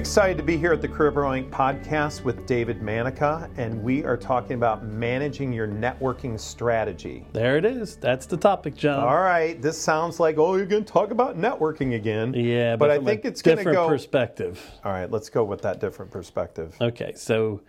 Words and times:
Excited 0.00 0.38
to 0.38 0.42
be 0.42 0.56
here 0.56 0.72
at 0.72 0.80
the 0.80 0.88
Career 0.88 1.10
Growing 1.10 1.50
Podcast 1.50 2.24
with 2.24 2.46
David 2.46 2.80
Manica, 2.80 3.50
and 3.58 3.82
we 3.82 4.02
are 4.02 4.16
talking 4.16 4.54
about 4.54 4.82
managing 4.82 5.52
your 5.52 5.68
networking 5.68 6.40
strategy. 6.40 7.26
There 7.34 7.58
it 7.58 7.66
is. 7.66 7.96
That's 7.96 8.24
the 8.24 8.38
topic, 8.38 8.74
John. 8.74 9.04
All 9.04 9.20
right, 9.20 9.60
this 9.60 9.76
sounds 9.76 10.18
like 10.18 10.38
oh, 10.38 10.56
you're 10.56 10.64
going 10.64 10.86
to 10.86 10.90
talk 10.90 11.10
about 11.10 11.36
networking 11.36 11.96
again. 11.96 12.32
Yeah, 12.32 12.76
but, 12.76 12.86
but 12.86 12.90
I 12.92 13.04
think 13.04 13.26
it's 13.26 13.42
going 13.42 13.58
to 13.58 13.60
different 13.62 13.76
go. 13.76 13.88
perspective. 13.88 14.58
All 14.86 14.92
right, 14.92 15.10
let's 15.10 15.28
go 15.28 15.44
with 15.44 15.60
that 15.62 15.80
different 15.80 16.10
perspective. 16.10 16.74
Okay, 16.80 17.12
so 17.14 17.60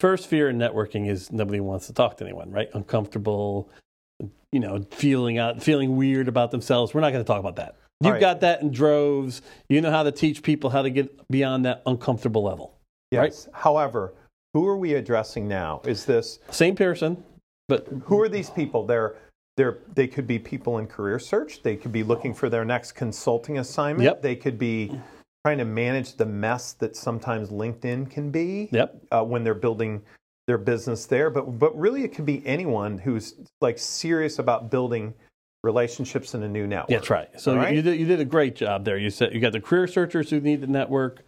first 0.00 0.26
fear 0.26 0.50
in 0.50 0.58
networking 0.58 1.08
is 1.08 1.30
nobody 1.30 1.60
wants 1.60 1.86
to 1.86 1.92
talk 1.92 2.16
to 2.16 2.24
anyone, 2.24 2.50
right? 2.50 2.68
Uncomfortable, 2.74 3.70
you 4.50 4.58
know, 4.58 4.84
feeling 4.90 5.38
out, 5.38 5.62
feeling 5.62 5.96
weird 5.96 6.26
about 6.26 6.50
themselves. 6.50 6.94
We're 6.94 7.00
not 7.00 7.12
going 7.12 7.24
to 7.24 7.28
talk 7.28 7.38
about 7.38 7.54
that. 7.56 7.76
You've 8.02 8.14
right. 8.14 8.20
got 8.20 8.40
that 8.40 8.62
in 8.62 8.70
droves. 8.70 9.42
You 9.68 9.80
know 9.80 9.90
how 9.90 10.02
to 10.02 10.12
teach 10.12 10.42
people 10.42 10.70
how 10.70 10.82
to 10.82 10.90
get 10.90 11.28
beyond 11.30 11.66
that 11.66 11.82
uncomfortable 11.84 12.42
level. 12.42 12.78
Yes. 13.10 13.48
However, 13.52 14.14
who 14.54 14.66
are 14.66 14.76
we 14.76 14.94
addressing 14.94 15.46
now? 15.46 15.82
Is 15.84 16.06
this 16.06 16.38
Same 16.50 16.74
person, 16.74 17.22
but 17.68 17.86
who 18.04 18.20
are 18.20 18.28
these 18.28 18.50
people? 18.50 18.86
They're 18.86 19.16
they're 19.56 19.78
they 19.94 20.06
could 20.06 20.26
be 20.26 20.38
people 20.38 20.78
in 20.78 20.86
career 20.86 21.18
search. 21.18 21.62
They 21.62 21.76
could 21.76 21.92
be 21.92 22.02
looking 22.02 22.32
for 22.32 22.48
their 22.48 22.64
next 22.64 22.92
consulting 22.92 23.58
assignment. 23.58 24.04
Yep. 24.04 24.22
They 24.22 24.36
could 24.36 24.58
be 24.58 24.98
trying 25.44 25.58
to 25.58 25.64
manage 25.64 26.16
the 26.16 26.26
mess 26.26 26.72
that 26.74 26.96
sometimes 26.96 27.50
LinkedIn 27.50 28.10
can 28.10 28.30
be. 28.30 28.68
Yep. 28.72 29.02
Uh, 29.10 29.24
when 29.24 29.44
they're 29.44 29.54
building 29.54 30.02
their 30.46 30.58
business 30.58 31.04
there, 31.06 31.28
but 31.28 31.58
but 31.58 31.78
really 31.78 32.02
it 32.02 32.14
could 32.14 32.26
be 32.26 32.44
anyone 32.46 32.96
who's 32.98 33.34
like 33.60 33.78
serious 33.78 34.38
about 34.38 34.70
building 34.70 35.14
relationships 35.62 36.34
in 36.34 36.42
a 36.42 36.48
new 36.48 36.66
network. 36.66 36.88
That's 36.88 37.10
right. 37.10 37.28
So 37.40 37.56
right? 37.56 37.74
you 37.74 37.82
did 37.82 37.98
you 37.98 38.06
did 38.06 38.20
a 38.20 38.24
great 38.24 38.56
job 38.56 38.84
there. 38.84 38.96
You 38.98 39.10
said 39.10 39.34
you 39.34 39.40
got 39.40 39.52
the 39.52 39.60
career 39.60 39.86
searchers 39.86 40.30
who 40.30 40.40
need 40.40 40.60
the 40.60 40.66
network, 40.66 41.24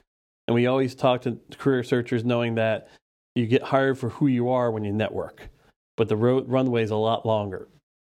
and 0.48 0.54
we 0.54 0.66
always 0.66 0.94
talk 0.94 1.22
to 1.22 1.38
career 1.58 1.82
searchers 1.82 2.24
knowing 2.24 2.54
that 2.56 2.88
you 3.34 3.46
get 3.46 3.62
hired 3.62 3.98
for 3.98 4.10
who 4.10 4.26
you 4.26 4.48
are 4.50 4.70
when 4.70 4.84
you 4.84 4.92
network, 4.92 5.48
but 5.96 6.08
the 6.08 6.16
road 6.16 6.48
runway 6.48 6.82
is 6.82 6.90
a 6.90 6.96
lot 6.96 7.26
longer. 7.26 7.68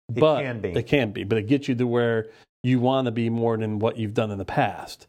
It 0.09 0.21
but 0.21 0.43
can 0.43 0.61
be. 0.61 0.71
It 0.71 0.87
can 0.87 1.11
be, 1.13 1.25
but 1.25 1.39
it 1.39 1.47
gets 1.49 1.69
you 1.69 1.75
to 1.75 1.87
where 1.87 2.29
you 2.63 2.81
want 2.81 3.07
to 3.07 3.11
be 3.11 3.29
more 3.31 3.57
than 3.57 3.79
what 3.79 3.97
you've 3.97 4.15
done 4.15 4.31
in 4.31 4.39
the 4.39 4.45
past. 4.45 5.07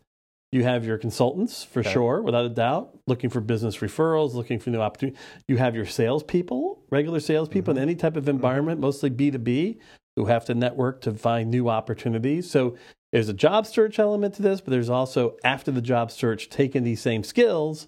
You 0.51 0.63
have 0.63 0.85
your 0.85 0.97
consultants 0.97 1.63
for 1.63 1.81
Okay. 1.81 1.91
sure, 1.91 2.21
without 2.21 2.45
a 2.45 2.49
doubt, 2.49 2.97
looking 3.05 3.29
for 3.29 3.41
business 3.41 3.77
referrals, 3.77 4.33
looking 4.33 4.59
for 4.59 4.69
new 4.69 4.79
opportunities. 4.79 5.19
You 5.47 5.57
have 5.57 5.75
your 5.75 5.85
salespeople, 5.85 6.79
regular 6.89 7.19
salespeople 7.19 7.73
Mm-hmm. 7.73 7.83
in 7.83 7.89
any 7.89 7.95
type 7.95 8.15
of 8.15 8.29
environment, 8.29 8.79
mostly 8.79 9.09
B 9.09 9.29
two 9.29 9.39
B, 9.39 9.79
who 10.17 10.25
have 10.25 10.43
to 10.43 10.55
network 10.55 10.99
to 10.99 11.13
find 11.13 11.51
new 11.51 11.69
opportunities. 11.69 12.49
So 12.49 12.75
there's 13.11 13.29
a 13.29 13.33
job 13.33 13.67
search 13.67 13.99
element 13.99 14.33
to 14.33 14.41
this, 14.41 14.59
but 14.59 14.71
there's 14.71 14.89
also 14.89 15.37
after 15.43 15.71
the 15.71 15.81
job 15.81 16.11
search, 16.11 16.49
taking 16.49 16.83
these 16.83 16.99
same 16.99 17.23
skills 17.23 17.87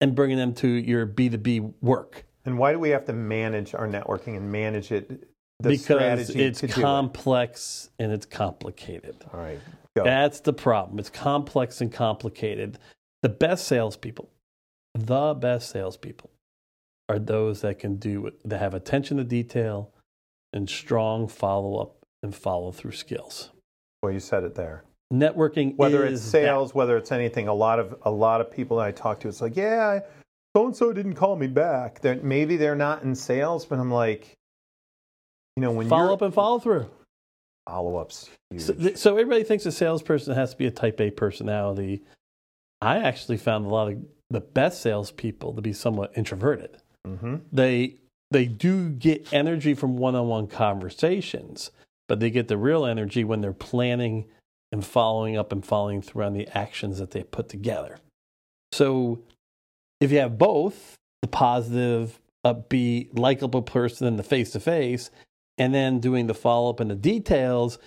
and 0.00 0.16
bringing 0.16 0.36
them 0.36 0.52
to 0.54 0.68
your 0.68 1.06
B 1.06 1.28
two 1.28 1.38
B 1.38 1.60
work 1.80 2.24
And 2.44 2.58
why 2.58 2.72
do 2.72 2.78
we 2.78 2.90
have 2.90 3.04
to 3.06 3.12
manage 3.12 3.74
our 3.74 3.86
networking 3.86 4.36
and 4.36 4.50
manage 4.50 4.92
it? 4.92 5.28
The 5.60 5.68
because 5.70 6.30
it's 6.30 6.60
do 6.60 6.66
it? 6.66 6.72
complex 6.72 7.88
and 8.00 8.10
it's 8.10 8.26
complicated. 8.26 9.14
All 9.32 9.40
right, 9.40 9.60
go. 9.96 10.02
That's 10.02 10.40
the 10.40 10.52
problem. 10.52 10.98
It's 10.98 11.10
complex 11.10 11.80
and 11.80 11.92
complicated. 11.92 12.78
The 13.22 13.28
best 13.28 13.68
salespeople, 13.68 14.28
the 14.94 15.34
best 15.34 15.70
salespeople, 15.70 16.30
are 17.08 17.20
those 17.20 17.60
that 17.60 17.78
can 17.78 17.96
do 17.96 18.32
that 18.44 18.58
have 18.58 18.74
attention 18.74 19.16
to 19.18 19.24
detail 19.24 19.93
and 20.54 20.70
strong 20.70 21.28
follow 21.28 21.76
up 21.76 21.96
and 22.22 22.34
follow 22.34 22.72
through 22.72 22.92
skills. 22.92 23.50
well, 24.02 24.10
you 24.12 24.20
said 24.20 24.44
it 24.44 24.54
there. 24.54 24.84
Networking, 25.12 25.76
Whether 25.76 26.04
it's 26.04 26.22
sales, 26.22 26.74
whether 26.74 26.96
it's 26.96 27.12
anything, 27.12 27.46
a 27.48 27.54
lot 27.54 27.78
of 27.78 27.94
a 28.02 28.10
lot 28.10 28.40
of 28.40 28.50
people 28.50 28.78
that 28.78 28.84
I 28.86 28.92
talk 28.92 29.20
to, 29.20 29.28
it's 29.28 29.40
like, 29.42 29.56
yeah, 29.56 30.00
so 30.56 30.64
and 30.66 30.74
so 30.74 30.92
didn't 30.92 31.14
call 31.14 31.36
me 31.36 31.46
back. 31.46 32.00
They're, 32.00 32.16
maybe 32.16 32.56
they're 32.56 32.74
not 32.74 33.02
in 33.02 33.14
sales, 33.14 33.66
but 33.66 33.78
I'm 33.78 33.90
like, 33.90 34.32
you 35.56 35.60
know, 35.60 35.70
when 35.72 35.86
that. 35.86 35.90
follow 35.90 36.14
up 36.14 36.22
and 36.22 36.32
follow 36.32 36.58
through. 36.58 36.90
follow 37.68 37.96
ups, 37.96 38.30
So, 38.56 38.72
th- 38.72 38.96
so 38.96 39.12
everybody 39.16 39.44
thinks 39.44 39.66
a 39.66 39.72
salesperson 39.72 40.34
has 40.34 40.50
to 40.52 40.56
be 40.56 40.66
a 40.66 40.70
type 40.70 41.00
A 41.00 41.10
personality. 41.10 42.02
I 42.80 42.98
actually 42.98 43.36
found 43.36 43.66
a 43.66 43.68
lot 43.68 43.92
of 43.92 43.98
the 44.30 44.40
best 44.40 44.80
salespeople 44.82 45.52
to 45.54 45.62
be 45.62 45.72
somewhat 45.72 46.12
introverted. 46.16 46.78
hmm 47.06 47.36
they 47.52 47.98
they 48.34 48.46
do 48.46 48.90
get 48.90 49.32
energy 49.32 49.74
from 49.74 49.96
one-on-one 49.96 50.48
conversations 50.48 51.70
but 52.08 52.20
they 52.20 52.30
get 52.30 52.48
the 52.48 52.56
real 52.56 52.84
energy 52.84 53.24
when 53.24 53.40
they're 53.40 53.52
planning 53.52 54.26
and 54.72 54.84
following 54.84 55.36
up 55.36 55.52
and 55.52 55.64
following 55.64 56.02
through 56.02 56.24
on 56.24 56.32
the 56.32 56.48
actions 56.48 56.98
that 56.98 57.12
they 57.12 57.22
put 57.22 57.48
together. 57.48 57.98
So 58.72 59.22
if 60.00 60.10
you 60.10 60.18
have 60.18 60.36
both 60.36 60.96
the 61.22 61.28
positive 61.28 62.20
upbeat 62.44 63.18
likable 63.18 63.62
person 63.62 64.06
in 64.06 64.16
the 64.16 64.22
face-to-face 64.22 65.10
and 65.56 65.74
then 65.74 66.00
doing 66.00 66.26
the 66.26 66.34
follow-up 66.34 66.80
and 66.80 66.90
the 66.90 66.96
details 66.96 67.78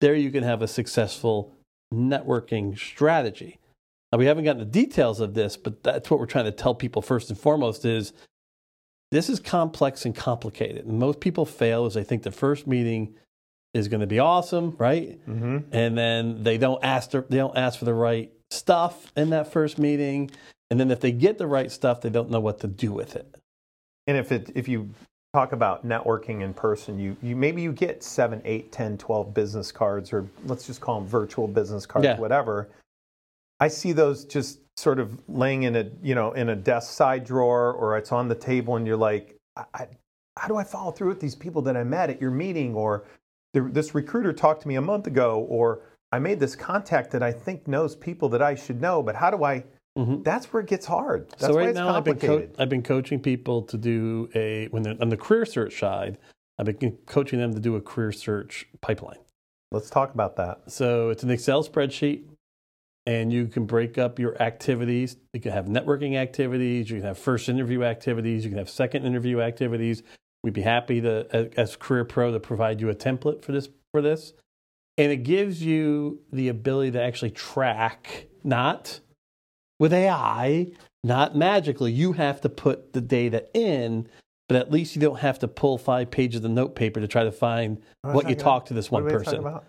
there 0.00 0.14
you 0.14 0.30
can 0.30 0.44
have 0.44 0.60
a 0.60 0.68
successful 0.68 1.54
networking 1.92 2.78
strategy. 2.78 3.58
Now 4.12 4.18
we 4.18 4.26
haven't 4.26 4.44
gotten 4.44 4.60
the 4.60 4.66
details 4.66 5.20
of 5.20 5.34
this 5.34 5.56
but 5.56 5.82
that's 5.82 6.10
what 6.10 6.20
we're 6.20 6.26
trying 6.26 6.44
to 6.44 6.52
tell 6.52 6.74
people 6.74 7.02
first 7.02 7.30
and 7.30 7.38
foremost 7.38 7.84
is 7.84 8.12
this 9.10 9.28
is 9.28 9.40
complex 9.40 10.04
and 10.04 10.14
complicated. 10.14 10.86
And 10.86 10.98
most 10.98 11.20
people 11.20 11.46
fail 11.46 11.86
as 11.86 11.94
they 11.94 12.04
think 12.04 12.22
the 12.22 12.32
first 12.32 12.66
meeting 12.66 13.14
is 13.74 13.88
going 13.88 14.00
to 14.00 14.06
be 14.06 14.18
awesome, 14.18 14.74
right? 14.78 15.18
hmm 15.24 15.58
And 15.72 15.96
then 15.96 16.42
they 16.42 16.58
don't 16.58 16.82
ask 16.84 17.10
the, 17.10 17.24
they 17.28 17.36
don't 17.36 17.56
ask 17.56 17.78
for 17.78 17.84
the 17.84 17.94
right 17.94 18.32
stuff 18.50 19.12
in 19.16 19.30
that 19.30 19.52
first 19.52 19.78
meeting. 19.78 20.30
And 20.70 20.80
then 20.80 20.90
if 20.90 21.00
they 21.00 21.12
get 21.12 21.38
the 21.38 21.46
right 21.46 21.70
stuff, 21.70 22.00
they 22.00 22.10
don't 22.10 22.30
know 22.30 22.40
what 22.40 22.60
to 22.60 22.66
do 22.66 22.92
with 22.92 23.14
it. 23.16 23.36
And 24.06 24.16
if 24.16 24.32
it 24.32 24.50
if 24.54 24.66
you 24.68 24.88
talk 25.32 25.52
about 25.52 25.86
networking 25.86 26.40
in 26.42 26.54
person, 26.54 26.98
you, 26.98 27.16
you 27.22 27.36
maybe 27.36 27.60
you 27.60 27.72
get 27.72 28.02
seven, 28.02 28.40
eight, 28.44 28.72
10, 28.72 28.96
12 28.98 29.34
business 29.34 29.70
cards, 29.70 30.12
or 30.12 30.26
let's 30.46 30.66
just 30.66 30.80
call 30.80 31.00
them 31.00 31.08
virtual 31.08 31.46
business 31.46 31.84
cards, 31.86 32.04
Yeah. 32.04 32.18
whatever. 32.18 32.68
I 33.60 33.68
see 33.68 33.92
those 33.92 34.24
just 34.24 34.60
sort 34.76 34.98
of 34.98 35.18
laying 35.28 35.62
in 35.64 35.76
a 35.76 35.90
you 36.02 36.14
know 36.14 36.32
in 36.32 36.48
a 36.50 36.56
desk 36.56 36.92
side 36.92 37.24
drawer, 37.24 37.72
or 37.72 37.96
it's 37.96 38.12
on 38.12 38.28
the 38.28 38.34
table, 38.34 38.76
and 38.76 38.86
you're 38.86 38.96
like, 38.96 39.36
I, 39.56 39.64
I, 39.74 39.88
how 40.36 40.48
do 40.48 40.56
I 40.56 40.64
follow 40.64 40.92
through 40.92 41.08
with 41.08 41.20
these 41.20 41.34
people 41.34 41.62
that 41.62 41.76
I 41.76 41.84
met 41.84 42.10
at 42.10 42.20
your 42.20 42.30
meeting, 42.30 42.74
or 42.74 43.04
the, 43.54 43.62
this 43.62 43.94
recruiter 43.94 44.32
talked 44.32 44.62
to 44.62 44.68
me 44.68 44.76
a 44.76 44.82
month 44.82 45.06
ago, 45.06 45.46
or 45.48 45.82
I 46.12 46.18
made 46.18 46.40
this 46.40 46.54
contact 46.54 47.10
that 47.12 47.22
I 47.22 47.32
think 47.32 47.66
knows 47.66 47.96
people 47.96 48.28
that 48.30 48.42
I 48.42 48.54
should 48.54 48.80
know, 48.80 49.02
but 49.02 49.16
how 49.16 49.30
do 49.30 49.44
I? 49.44 49.64
Mhm. 49.98 50.22
That's 50.24 50.52
where 50.52 50.62
it 50.62 50.68
gets 50.68 50.84
hard. 50.84 51.30
That's 51.30 51.46
so 51.46 51.54
right 51.54 51.70
it's 51.70 51.74
now 51.74 51.94
I've 51.94 52.04
been, 52.04 52.18
co- 52.18 52.46
I've 52.58 52.68
been 52.68 52.82
coaching 52.82 53.18
people 53.18 53.62
to 53.62 53.78
do 53.78 54.28
a, 54.34 54.66
when 54.68 54.82
they're 54.82 54.96
on 55.00 55.08
the 55.08 55.16
career 55.16 55.46
search 55.46 55.78
side, 55.78 56.18
I've 56.58 56.66
been 56.66 56.98
coaching 57.06 57.38
them 57.38 57.54
to 57.54 57.60
do 57.60 57.76
a 57.76 57.80
career 57.80 58.12
search 58.12 58.66
pipeline. 58.82 59.16
Let's 59.72 59.88
talk 59.88 60.12
about 60.12 60.36
that. 60.36 60.70
So 60.70 61.08
it's 61.08 61.22
an 61.22 61.30
Excel 61.30 61.64
spreadsheet, 61.64 62.24
and 63.06 63.32
you 63.32 63.46
can 63.46 63.66
break 63.66 63.98
up 63.98 64.18
your 64.18 64.40
activities. 64.42 65.16
You 65.32 65.40
can 65.40 65.52
have 65.52 65.66
networking 65.66 66.16
activities, 66.16 66.90
you 66.90 66.96
can 66.96 67.06
have 67.06 67.18
first 67.18 67.48
interview 67.48 67.84
activities, 67.84 68.44
you 68.44 68.50
can 68.50 68.58
have 68.58 68.68
second 68.68 69.06
interview 69.06 69.40
activities. 69.40 70.02
We'd 70.42 70.52
be 70.54 70.62
happy 70.62 71.00
to, 71.00 71.50
as- 71.56 71.76
Career 71.76 72.04
Pro, 72.04 72.32
to 72.32 72.40
provide 72.40 72.80
you 72.80 72.90
a 72.90 72.94
template 72.94 73.42
for 73.42 73.52
this. 73.52 73.68
For 73.92 74.02
this, 74.02 74.34
and 74.98 75.10
it 75.10 75.18
gives 75.18 75.62
you 75.62 76.20
the 76.32 76.48
ability 76.48 76.90
to 76.92 77.02
actually 77.02 77.30
track, 77.30 78.26
not 78.44 79.00
with 79.78 79.92
AI, 79.92 80.72
not 81.02 81.36
magically. 81.36 81.92
You 81.92 82.12
have 82.12 82.40
to 82.42 82.48
put 82.48 82.92
the 82.92 83.00
data 83.00 83.46
in, 83.54 84.08
but 84.48 84.56
at 84.56 84.70
least 84.70 84.94
you 84.94 85.00
don't 85.00 85.20
have 85.20 85.38
to 85.38 85.48
pull 85.48 85.78
five 85.78 86.10
pages 86.10 86.44
of 86.44 86.50
note 86.50 86.74
paper 86.74 87.00
to 87.00 87.08
try 87.08 87.24
to 87.24 87.32
find 87.32 87.80
What 88.02 88.14
what 88.14 88.28
you 88.28 88.34
talking 88.34 88.44
talk 88.44 88.66
to 88.66 88.74
this 88.74 88.90
one 88.90 89.02
are 89.02 89.06
we 89.06 89.12
talking 89.12 89.42
person. 89.42 89.60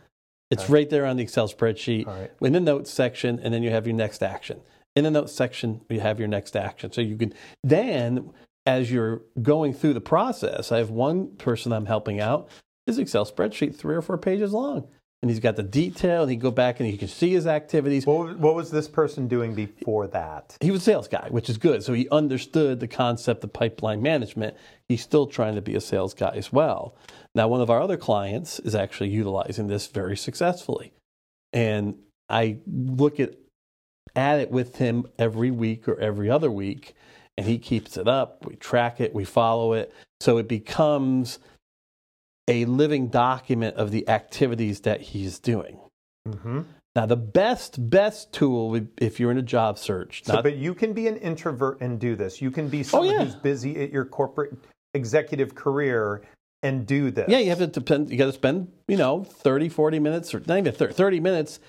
It's 0.49 0.63
Okay. 0.63 0.73
right 0.73 0.89
there 0.89 1.05
on 1.05 1.17
the 1.17 1.23
Excel 1.23 1.47
spreadsheet 1.49 2.05
right. 2.07 2.31
in 2.41 2.53
the 2.53 2.59
notes 2.59 2.91
section, 2.91 3.39
and 3.39 3.53
then 3.53 3.63
you 3.63 3.69
have 3.69 3.85
your 3.85 3.95
next 3.95 4.23
action. 4.23 4.61
In 4.95 5.03
the 5.03 5.11
notes 5.11 5.33
section, 5.33 5.81
you 5.89 5.99
have 5.99 6.19
your 6.19 6.27
next 6.27 6.55
action. 6.55 6.91
So 6.91 7.01
you 7.01 7.17
can 7.17 7.33
then, 7.63 8.31
as 8.65 8.91
you're 8.91 9.21
going 9.41 9.73
through 9.73 9.93
the 9.93 10.01
process, 10.01 10.71
I 10.71 10.77
have 10.77 10.89
one 10.89 11.35
person 11.35 11.71
I'm 11.71 11.85
helping 11.85 12.19
out. 12.19 12.49
His 12.85 12.97
Excel 12.97 13.25
spreadsheet 13.25 13.75
three 13.75 13.95
or 13.95 14.01
four 14.01 14.17
pages 14.17 14.53
long, 14.53 14.87
and 15.21 15.29
he's 15.29 15.41
got 15.41 15.57
the 15.57 15.63
detail. 15.63 16.21
And 16.21 16.31
he 16.31 16.37
go 16.37 16.49
back 16.51 16.79
and 16.79 16.89
you 16.89 16.97
can 16.97 17.09
see 17.09 17.31
his 17.31 17.45
activities. 17.45 18.05
What, 18.07 18.39
what 18.39 18.55
was 18.55 18.71
this 18.71 18.87
person 18.87 19.27
doing 19.27 19.53
before 19.53 20.07
that? 20.07 20.55
He 20.61 20.71
was 20.71 20.81
a 20.81 20.85
sales 20.85 21.09
guy, 21.09 21.27
which 21.29 21.49
is 21.49 21.57
good. 21.57 21.83
So 21.83 21.91
he 21.91 22.07
understood 22.09 22.79
the 22.79 22.87
concept 22.87 23.43
of 23.43 23.51
pipeline 23.51 24.01
management. 24.01 24.55
He's 24.87 25.01
still 25.01 25.27
trying 25.27 25.55
to 25.55 25.61
be 25.61 25.75
a 25.75 25.81
sales 25.81 26.13
guy 26.13 26.31
as 26.33 26.53
well. 26.53 26.95
Now, 27.37 27.47
one 27.47 27.61
of 27.61 27.69
our 27.69 27.79
other 27.79 27.97
clients 27.97 28.57
is 28.57 28.73
actually 28.73 29.09
utilizing 29.09 29.67
this 29.67 29.85
very 29.85 30.17
successfully. 30.17 30.91
And 31.53 31.99
I 32.27 32.57
look 32.65 33.19
at, 33.19 33.35
at 34.15 34.39
it 34.39 34.49
with 34.49 34.77
him 34.77 35.05
every 35.19 35.51
week 35.51 35.87
or 35.87 35.99
every 35.99 36.31
other 36.31 36.49
week, 36.49 36.95
and 37.37 37.45
he 37.45 37.59
keeps 37.59 37.95
it 37.95 38.07
up. 38.07 38.43
We 38.47 38.55
track 38.55 38.99
it, 38.99 39.13
we 39.13 39.23
follow 39.23 39.73
it. 39.73 39.93
So 40.19 40.39
it 40.39 40.47
becomes 40.47 41.37
a 42.47 42.65
living 42.65 43.09
document 43.09 43.75
of 43.75 43.91
the 43.91 44.09
activities 44.09 44.81
that 44.81 45.01
he's 45.01 45.37
doing. 45.37 45.79
Mm-hmm. 46.27 46.61
Now, 46.95 47.05
the 47.05 47.17
best, 47.17 47.87
best 47.91 48.33
tool 48.33 48.81
if 48.97 49.19
you're 49.19 49.29
in 49.29 49.37
a 49.37 49.43
job 49.43 49.77
search, 49.77 50.23
So, 50.25 50.33
not, 50.33 50.43
but 50.43 50.55
you 50.55 50.73
can 50.73 50.93
be 50.93 51.07
an 51.07 51.17
introvert 51.17 51.81
and 51.81 51.99
do 51.99 52.15
this. 52.15 52.41
You 52.41 52.49
can 52.49 52.67
be 52.67 52.81
someone 52.81 53.09
Oh, 53.09 53.11
yeah. 53.19 53.25
who's 53.25 53.35
busy 53.35 53.79
at 53.83 53.91
your 53.91 54.05
corporate 54.05 54.57
executive 54.95 55.53
career 55.53 56.23
and 56.63 56.85
do 56.85 57.11
this. 57.11 57.29
yeah, 57.29 57.39
you 57.39 57.49
have 57.49 57.59
to 57.59 57.67
depend, 57.67 58.09
you 58.09 58.17
got 58.17 58.25
to 58.25 58.33
spend, 58.33 58.71
you 58.87 58.97
know, 58.97 59.23
30, 59.23 59.69
40 59.69 59.99
minutes, 59.99 60.33
or 60.33 60.41
not 60.45 60.57
even 60.57 60.73
30, 60.73 60.93
30 60.93 61.19
minutes 61.19 61.59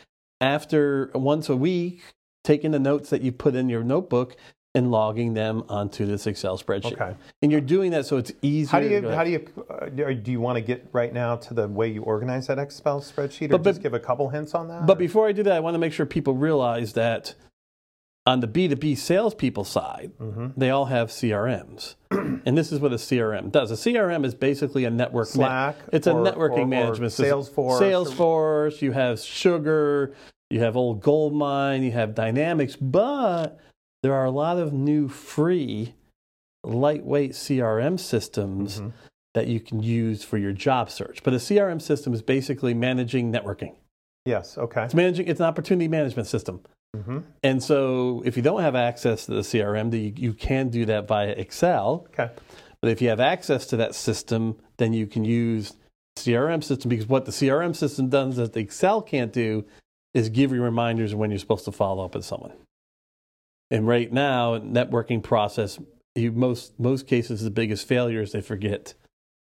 after 0.40 1.10
once 1.14 1.48
a 1.48 1.56
week 1.56 2.02
taking 2.44 2.70
the 2.70 2.78
notes 2.78 3.10
that 3.10 3.20
you 3.22 3.32
put 3.32 3.54
in 3.54 3.68
your 3.68 3.82
notebook 3.84 4.36
and 4.74 4.90
logging 4.90 5.34
them 5.34 5.64
onto 5.68 6.06
this 6.06 6.26
Excel 6.26 6.56
spreadsheet. 6.58 6.92
Okay. 6.92 7.14
And 7.42 7.50
you're 7.50 7.60
doing 7.60 7.90
that 7.92 8.06
so 8.06 8.16
it's 8.16 8.32
easier. 8.42 8.70
How 8.70 8.80
do 8.80 8.88
you 8.88 9.08
how 9.08 9.24
do 9.24 9.30
you 9.30 9.48
uh, 9.68 9.86
do 10.14 10.30
you 10.30 10.40
want 10.40 10.56
to 10.56 10.60
get 10.60 10.88
right 10.92 11.12
now 11.12 11.36
to 11.36 11.54
the 11.54 11.66
way 11.66 11.88
you 11.88 12.02
organize 12.02 12.46
that 12.46 12.58
Excel 12.58 13.00
spreadsheet, 13.00 13.46
or 13.46 13.48
But- 13.48 13.62
but- 13.64 13.70
just 13.72 13.82
give 13.82 13.94
a 13.94 13.98
couple 14.00 14.28
hints 14.28 14.54
on 14.54 14.68
that? 14.68 14.86
But 14.86 14.96
or- 14.96 15.00
before 15.00 15.26
I 15.26 15.32
do 15.32 15.42
that, 15.42 15.52
I 15.52 15.60
want 15.60 15.74
to 15.74 15.78
make 15.78 15.92
sure 15.92 16.06
people 16.06 16.34
realize 16.34 16.92
that 16.92 17.34
on 18.28 18.40
the 18.40 18.46
B2B 18.48 18.96
salespeople 18.98 19.64
side, 19.64 20.12
Mm-hmm. 20.20 20.48
they 20.56 20.70
all 20.70 20.84
have 20.86 21.08
CRMs. 21.08 21.94
and 22.10 22.56
this 22.58 22.70
is 22.72 22.78
what 22.80 22.92
a 22.92 22.96
CRM 22.96 23.50
does. 23.50 23.70
A 23.70 23.74
CRM 23.74 24.24
is 24.24 24.34
basically 24.34 24.84
a 24.84 24.90
network. 24.90 25.28
ma- 25.36 25.72
Slack 25.72 25.76
it's 25.92 26.06
a 26.06 26.12
or- 26.12 26.24
networking 26.24 26.58
or- 26.58 26.60
or 26.62 26.66
management 26.66 27.12
system. 27.12 27.40
Salesforce 27.40 27.80
Salesforce, 27.80 28.82
you 28.82 28.92
have 28.92 29.18
Sugar, 29.20 30.14
you 30.50 30.60
have 30.60 30.76
Old 30.76 31.00
Goldmine, 31.02 31.82
you 31.82 31.92
have 31.92 32.14
Dynamics, 32.14 32.76
but 32.76 33.58
there 34.02 34.12
are 34.14 34.24
a 34.26 34.30
lot 34.30 34.58
of 34.58 34.72
new 34.72 35.08
free 35.08 35.94
lightweight 36.64 37.32
CRM 37.32 37.98
systems 37.98 38.78
Mm-hmm. 38.80 38.88
that 39.34 39.46
you 39.46 39.60
can 39.60 39.82
use 39.82 40.24
for 40.24 40.36
your 40.38 40.52
job 40.52 40.90
search. 40.90 41.22
But 41.22 41.32
a 41.34 41.36
CRM 41.36 41.80
system 41.80 42.12
is 42.12 42.22
basically 42.22 42.74
managing 42.74 43.32
networking. 43.32 43.74
yes, 44.26 44.58
okay. 44.58 44.84
It's 44.84 44.94
managing. 44.94 45.28
It's 45.28 45.40
an 45.40 45.46
opportunity 45.46 45.88
management 45.88 46.26
system. 46.28 46.60
Hmm 46.94 47.18
And 47.42 47.62
so, 47.62 48.22
if 48.24 48.36
you 48.36 48.42
don't 48.42 48.62
have 48.62 48.74
access 48.74 49.26
to 49.26 49.32
the 49.32 49.40
CRM, 49.40 49.90
then 49.90 50.00
you, 50.00 50.12
you 50.16 50.32
can 50.32 50.68
do 50.68 50.86
that 50.86 51.06
via 51.06 51.30
Excel. 51.30 52.06
Okay. 52.08 52.30
But 52.80 52.90
if 52.90 53.02
you 53.02 53.08
have 53.08 53.20
access 53.20 53.66
to 53.66 53.76
that 53.76 53.94
system, 53.94 54.56
then 54.76 54.92
you 54.92 55.06
can 55.06 55.24
use 55.24 55.74
CRM 56.16 56.62
system 56.62 56.88
because 56.88 57.06
what 57.06 57.24
the 57.24 57.32
CRM 57.32 57.74
system 57.74 58.08
does 58.08 58.36
that 58.36 58.52
the 58.52 58.60
Excel 58.60 59.02
can't 59.02 59.32
do 59.32 59.64
is 60.14 60.28
give 60.28 60.52
you 60.52 60.62
reminders 60.62 61.14
when 61.14 61.30
you're 61.30 61.38
supposed 61.38 61.64
to 61.64 61.72
follow 61.72 62.04
up 62.04 62.14
with 62.14 62.24
someone. 62.24 62.52
And 63.70 63.86
right 63.86 64.12
now, 64.12 64.54
in 64.54 64.72
networking 64.72 65.22
process, 65.22 65.78
you, 66.14 66.32
most 66.32 66.78
most 66.78 67.06
cases, 67.06 67.42
the 67.42 67.50
biggest 67.50 67.86
failure 67.86 68.22
is 68.22 68.32
they 68.32 68.40
forget 68.40 68.94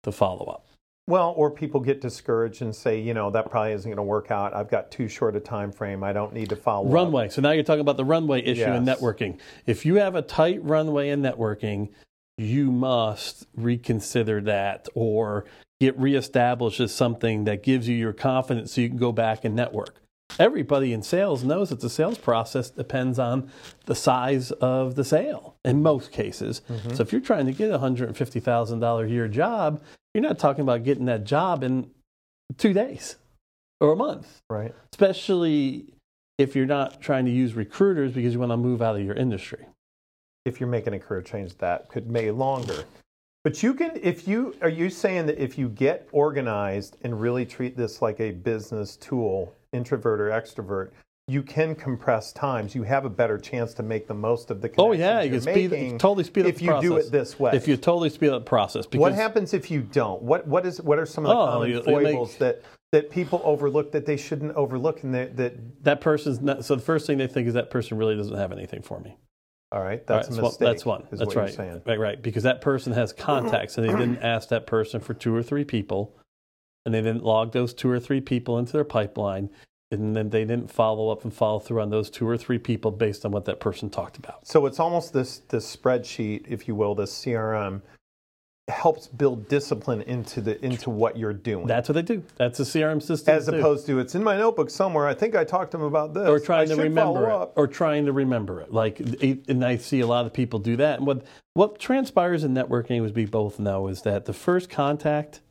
to 0.03 0.11
follow 0.11 0.45
up. 0.45 0.67
Well, 1.11 1.33
or 1.35 1.51
people 1.51 1.81
get 1.81 1.99
discouraged 1.99 2.61
and 2.61 2.73
say, 2.73 3.01
you 3.01 3.13
know, 3.13 3.29
that 3.31 3.51
probably 3.51 3.73
isn't 3.73 3.89
going 3.89 3.97
to 3.97 4.03
work 4.03 4.31
out. 4.31 4.55
I've 4.55 4.69
got 4.69 4.91
too 4.91 5.09
short 5.09 5.35
a 5.35 5.41
time 5.41 5.69
frame. 5.73 6.05
I 6.05 6.13
don't 6.13 6.33
need 6.33 6.47
to 6.49 6.55
follow 6.55 6.87
up. 6.87 6.93
Runway. 6.93 7.27
So 7.27 7.41
now 7.41 7.51
you're 7.51 7.65
talking 7.65 7.81
about 7.81 7.97
the 7.97 8.05
runway 8.05 8.41
issue 8.41 8.63
in 8.63 8.85
networking. 8.85 9.37
If 9.65 9.85
you 9.85 9.95
have 9.95 10.15
a 10.15 10.21
tight 10.21 10.63
runway 10.63 11.09
in 11.09 11.21
networking, 11.21 11.89
you 12.37 12.71
must 12.71 13.45
reconsider 13.57 14.39
that 14.43 14.87
or 14.95 15.43
get 15.81 15.99
reestablished 15.99 16.79
as 16.79 16.93
something 16.93 17.43
that 17.43 17.61
gives 17.61 17.89
you 17.89 17.95
your 17.97 18.13
confidence 18.13 18.71
so 18.71 18.79
you 18.79 18.87
can 18.87 18.97
go 18.97 19.11
back 19.11 19.43
and 19.43 19.53
network. 19.53 20.01
Everybody 20.39 20.93
in 20.93 21.03
sales 21.03 21.43
knows 21.43 21.71
that 21.71 21.81
the 21.81 21.89
sales 21.89 22.19
process 22.19 22.69
depends 22.69 23.19
on 23.19 23.51
the 23.85 23.95
size 23.95 24.51
of 24.51 24.95
the 24.95 25.03
sale 25.03 25.57
in 25.65 25.81
most 25.81 26.13
cases. 26.13 26.61
Mm-hmm. 26.69 26.93
So 26.93 27.03
if 27.03 27.11
you're 27.11 27.19
trying 27.19 27.47
to 27.47 27.51
get 27.51 27.69
a 27.69 27.79
$150,000 27.79 29.05
a 29.05 29.09
year 29.09 29.27
job, 29.27 29.81
you're 30.13 30.21
not 30.21 30.39
talking 30.39 30.61
about 30.61 30.83
getting 30.83 31.05
that 31.05 31.23
job 31.23 31.63
in 31.63 31.89
two 32.57 32.73
days 32.73 33.15
or 33.79 33.93
a 33.93 33.95
month 33.95 34.41
Right. 34.49 34.73
especially 34.93 35.93
if 36.37 36.55
you're 36.55 36.65
not 36.65 37.01
trying 37.01 37.25
to 37.25 37.31
use 37.31 37.53
recruiters 37.53 38.13
because 38.13 38.33
you 38.33 38.39
want 38.39 38.51
to 38.51 38.57
move 38.57 38.81
out 38.81 38.95
of 38.95 39.03
your 39.03 39.15
industry. 39.15 39.65
If 40.45 40.59
you're 40.59 40.69
making 40.69 40.93
a 40.93 40.99
career 40.99 41.21
change, 41.21 41.55
that 41.59 41.87
could 41.89 42.09
may 42.09 42.31
longer. 42.31 42.83
But 43.43 43.61
you 43.61 43.73
can, 43.73 43.91
if 44.01 44.27
you 44.27 44.55
are 44.61 44.69
you 44.69 44.89
saying 44.89 45.27
that 45.27 45.41
if 45.41 45.57
you 45.57 45.69
get 45.69 46.07
organized 46.11 46.97
and 47.03 47.19
really 47.19 47.45
treat 47.45 47.77
this 47.77 48.01
like 48.01 48.19
a 48.19 48.31
business 48.31 48.95
tool, 48.97 49.55
introvert 49.71 50.19
or 50.19 50.29
extrovert, 50.29 50.91
you 51.27 51.43
can 51.43 51.75
compress 51.75 52.33
times. 52.33 52.75
You 52.75 52.83
have 52.83 53.05
a 53.05 53.09
better 53.09 53.37
chance 53.37 53.73
to 53.75 53.83
make 53.83 54.07
the 54.07 54.13
most 54.13 54.51
of 54.51 54.61
the 54.61 54.71
Oh 54.77 54.91
yeah, 54.91 55.21
you 55.21 55.31
can 55.31 55.41
speed, 55.41 55.99
totally 55.99 56.23
speed 56.23 56.41
up 56.41 56.47
if 56.49 56.55
the 56.57 56.63
you 56.65 56.69
process. 56.71 56.89
do 56.89 56.97
it 56.97 57.11
this 57.11 57.39
way. 57.39 57.51
If 57.53 57.67
you 57.67 57.77
totally 57.77 58.09
speed 58.09 58.29
up 58.29 58.43
the 58.43 58.49
process, 58.49 58.85
because 58.85 58.99
what 58.99 59.13
happens 59.13 59.53
if 59.53 59.71
you 59.71 59.81
don't? 59.81 60.21
What 60.21 60.47
what 60.47 60.65
is 60.65 60.81
what 60.81 60.99
are 60.99 61.05
some 61.05 61.25
of 61.25 61.29
the 61.29 61.35
Oh, 61.35 61.45
common 61.47 61.69
you- 61.69 61.75
you 61.77 61.83
foibles 61.83 62.31
make- 62.31 62.39
that 62.39 62.61
that 62.91 63.09
people 63.09 63.41
overlook 63.45 63.91
that 63.93 64.05
they 64.05 64.17
shouldn't 64.17 64.53
overlook 64.57 65.03
and 65.03 65.13
that, 65.13 65.37
that 65.37 65.83
that 65.85 66.01
person's 66.01 66.41
not, 66.41 66.65
so 66.65 66.75
the 66.75 66.81
first 66.81 67.07
thing 67.07 67.17
they 67.17 67.27
think 67.27 67.47
is 67.47 67.53
that 67.53 67.69
person 67.69 67.97
really 67.97 68.17
doesn't 68.17 68.35
have 68.35 68.51
anything 68.51 68.81
for 68.81 68.99
me. 68.99 69.15
all 69.71 69.81
right, 69.81 70.05
that's 70.05 70.27
All 70.27 70.33
right, 70.35 70.39
a 70.39 70.43
mistake. 70.43 70.59
That's 70.67 70.85
one. 70.85 71.03
Is 71.09 71.19
That's 71.19 71.27
what 71.27 71.35
right. 71.37 71.47
you're 71.47 71.55
saying. 71.55 71.81
Right, 71.85 71.97
right. 71.97 72.21
Because 72.21 72.43
that 72.43 72.59
person 72.59 72.91
has 72.91 73.13
contacts 73.13 73.77
and 73.77 73.87
they 73.87 73.93
didn't 73.93 74.17
ask 74.21 74.49
that 74.49 74.67
person 74.67 74.99
for 74.99 75.13
two 75.13 75.33
or 75.33 75.41
three 75.41 75.63
people, 75.63 76.17
and 76.85 76.93
they 76.93 77.01
didn't 77.01 77.23
log 77.23 77.53
those 77.53 77.73
two 77.73 77.89
or 77.89 77.97
three 77.97 78.19
people 78.19 78.57
into 78.59 78.73
their 78.73 78.83
pipeline, 78.83 79.49
and 79.91 80.15
then 80.15 80.29
they 80.29 80.45
didn't 80.45 80.71
follow 80.71 81.09
up 81.09 81.23
and 81.23 81.33
follow 81.33 81.59
through 81.59 81.81
on 81.81 81.89
those 81.89 82.09
two 82.09 82.27
or 82.27 82.37
three 82.37 82.57
people 82.57 82.91
based 82.91 83.25
on 83.25 83.31
what 83.31 83.45
that 83.45 83.59
person 83.59 83.89
talked 83.89 84.17
about. 84.17 84.47
So 84.47 84.65
it's 84.65 84.79
almost 84.79 85.13
this 85.13 85.39
this 85.49 85.75
spreadsheet, 85.75 86.45
if 86.47 86.67
you 86.67 86.75
will, 86.75 86.95
this 86.95 87.13
CRM 87.13 87.81
helps 88.67 89.07
build 89.07 89.49
discipline 89.49 90.01
into 90.03 90.39
the 90.39 90.63
into 90.63 90.89
what 90.89 91.17
you're 91.17 91.33
doing. 91.33 91.67
That's 91.67 91.89
what 91.89 91.95
they 91.95 92.01
do. 92.01 92.23
That's 92.37 92.59
a 92.59 92.63
CRM 92.63 93.01
system. 93.01 93.35
as 93.35 93.47
opposed 93.47 93.85
to 93.87 93.99
it's 93.99 94.15
in 94.15 94.23
my 94.23 94.37
notebook 94.37 94.69
somewhere. 94.69 95.07
I 95.07 95.13
think 95.13 95.35
I 95.35 95.43
talked 95.43 95.71
to 95.71 95.77
him 95.77 95.83
about 95.83 96.13
this. 96.13 96.27
or 96.27 96.39
trying 96.39 96.71
I 96.71 96.75
to 96.75 96.81
remember 96.81 97.25
it, 97.25 97.31
up. 97.31 97.53
or 97.57 97.67
trying 97.67 98.05
to 98.05 98.13
remember 98.13 98.61
it. 98.61 98.71
Like, 98.71 98.99
and 98.99 99.65
I 99.65 99.77
see 99.77 99.99
a 99.99 100.07
lot 100.07 100.25
of 100.25 100.31
people 100.33 100.59
do 100.59 100.77
that. 100.77 100.99
And 100.99 101.07
what 101.07 101.25
what 101.53 101.79
transpires 101.79 102.45
in 102.45 102.53
networking, 102.53 103.03
as 103.05 103.11
we 103.11 103.25
both 103.25 103.59
know, 103.59 103.87
is 103.87 104.03
that 104.03 104.23
the 104.25 104.33
first 104.33 104.69
contact 104.69 105.41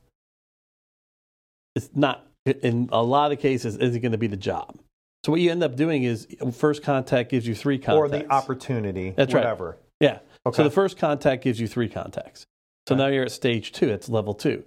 is 1.75 1.91
not, 1.95 2.27
in 2.47 2.89
a 2.93 3.03
lot 3.03 3.33
of 3.33 3.39
cases, 3.39 3.77
isn't 3.77 4.01
going 4.01 4.13
to 4.13 4.19
be 4.19 4.27
the 4.27 4.37
job. 4.37 4.79
So 5.25 5.33
what 5.33 5.41
you 5.41 5.51
end 5.51 5.63
up 5.63 5.77
doing 5.77 6.05
is 6.05 6.27
first 6.53 6.83
contact 6.83 7.31
gives 7.31 7.47
you 7.47 7.55
three 7.55 7.79
contacts. 7.79 7.97
or 7.99 8.09
the 8.09 8.31
opportunity, 8.33 9.11
That's 9.11 9.35
right. 9.35 9.41
whatever. 9.45 9.77
Yeah. 10.01 10.21
Okay. 10.47 10.57
So 10.57 10.65
the 10.65 10.71
first 10.71 10.97
contact 10.97 11.45
gives 11.45 11.61
you 11.61 11.67
three 11.69 11.89
contacts. 11.89 12.47
So 12.89 12.95
Okay. 12.95 13.03
now 13.03 13.09
you're 13.09 13.25
at 13.25 13.31
stage 13.33 13.73
two. 13.73 13.91
It's 13.91 14.09
level 14.09 14.33
two. 14.33 14.65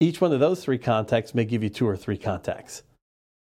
Each 0.00 0.20
one 0.20 0.32
of 0.32 0.40
those 0.40 0.62
three 0.62 0.76
contacts 0.76 1.34
may 1.34 1.46
give 1.46 1.62
you 1.62 1.70
two 1.70 1.88
or 1.88 1.96
three 1.96 2.18
contacts. 2.18 2.82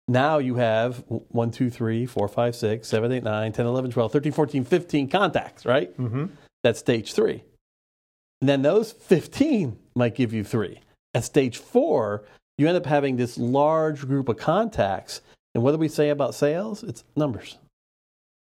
Now 0.07 0.37
you 0.38 0.57
have 0.57 0.99
1, 1.09 1.50
2, 1.50 1.71
3, 1.71 2.04
4, 2.04 2.28
5, 2.28 2.54
6, 2.54 2.87
7, 2.88 3.11
8, 3.12 3.23
9, 3.25 3.52
10, 3.52 3.66
11, 3.66 3.90
12, 3.90 4.12
13, 4.12 4.33
14, 4.33 4.64
15 4.64 5.09
contacts, 5.09 5.64
right? 5.64 5.97
Mm-hmm. 5.99 6.26
That's 6.62 6.78
stage 6.78 7.14
three. 7.14 7.43
And 8.43 8.49
then 8.49 8.61
those 8.62 8.93
15 8.93 9.78
might 9.97 10.14
give 10.14 10.33
you 10.35 10.45
three. 10.45 10.81
At 11.14 11.25
stage 11.25 11.57
four, 11.57 12.25
you 12.58 12.68
end 12.68 12.76
up 12.76 12.87
having 12.87 13.16
this 13.16 13.37
large 13.38 14.06
group 14.06 14.28
of 14.28 14.37
contacts. 14.37 15.20
And 15.54 15.62
what 15.62 15.73
do 15.73 15.78
we 15.78 15.88
say 15.88 16.11
about 16.11 16.34
sales? 16.34 16.82
It's 16.82 17.04
numbers. 17.16 17.58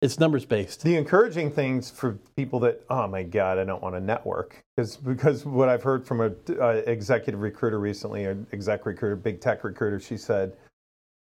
It's 0.02 0.19
numbers 0.19 0.47
based. 0.47 0.83
The 0.83 0.97
encouraging 0.97 1.50
things 1.50 1.90
for 1.90 2.19
people 2.35 2.59
that, 2.61 2.83
oh 2.88 3.07
my 3.07 3.23
God, 3.23 3.59
I 3.59 3.64
don't 3.64 3.83
want 3.83 3.95
to 3.95 4.00
network. 4.00 4.62
Because 4.75 4.97
because 4.97 5.45
what 5.45 5.69
I've 5.69 5.83
heard 5.83 6.07
from 6.07 6.23
a 6.23 6.33
uh, 6.59 6.83
executive 6.87 7.40
recruiter 7.40 7.78
recently, 7.78 8.25
an 8.25 8.47
exec 8.52 8.87
recruiter, 8.87 9.16
big 9.16 9.40
tech 9.40 9.62
recruiter, 9.62 10.00
she 10.00 10.16
said, 10.16 10.57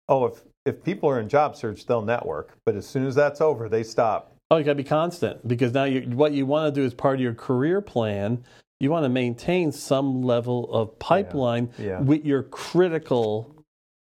oh, 0.08 0.26
if, 0.26 0.40
if 0.64 0.82
people 0.82 1.10
are 1.10 1.20
in 1.20 1.28
job 1.28 1.56
search, 1.56 1.84
they'll 1.84 2.00
network. 2.00 2.56
But 2.64 2.74
as 2.74 2.86
soon 2.86 3.06
as 3.06 3.14
that's 3.14 3.42
over, 3.42 3.68
they 3.68 3.82
stop. 3.82 4.34
Oh, 4.50 4.56
you 4.56 4.64
got 4.64 4.72
to 4.72 4.76
be 4.76 4.84
constant 4.84 5.46
because 5.46 5.72
now 5.74 5.84
you, 5.84 6.00
what 6.16 6.32
you 6.32 6.46
want 6.46 6.74
to 6.74 6.80
do 6.80 6.84
as 6.84 6.94
part 6.94 7.16
of 7.16 7.20
your 7.20 7.34
career 7.34 7.82
plan, 7.82 8.42
you 8.80 8.90
want 8.90 9.04
to 9.04 9.10
maintain 9.10 9.70
some 9.70 10.22
level 10.22 10.72
of 10.72 10.98
pipeline 10.98 11.70
yeah. 11.78 12.00
with 12.00 12.24
your 12.24 12.42
critical 12.44 13.54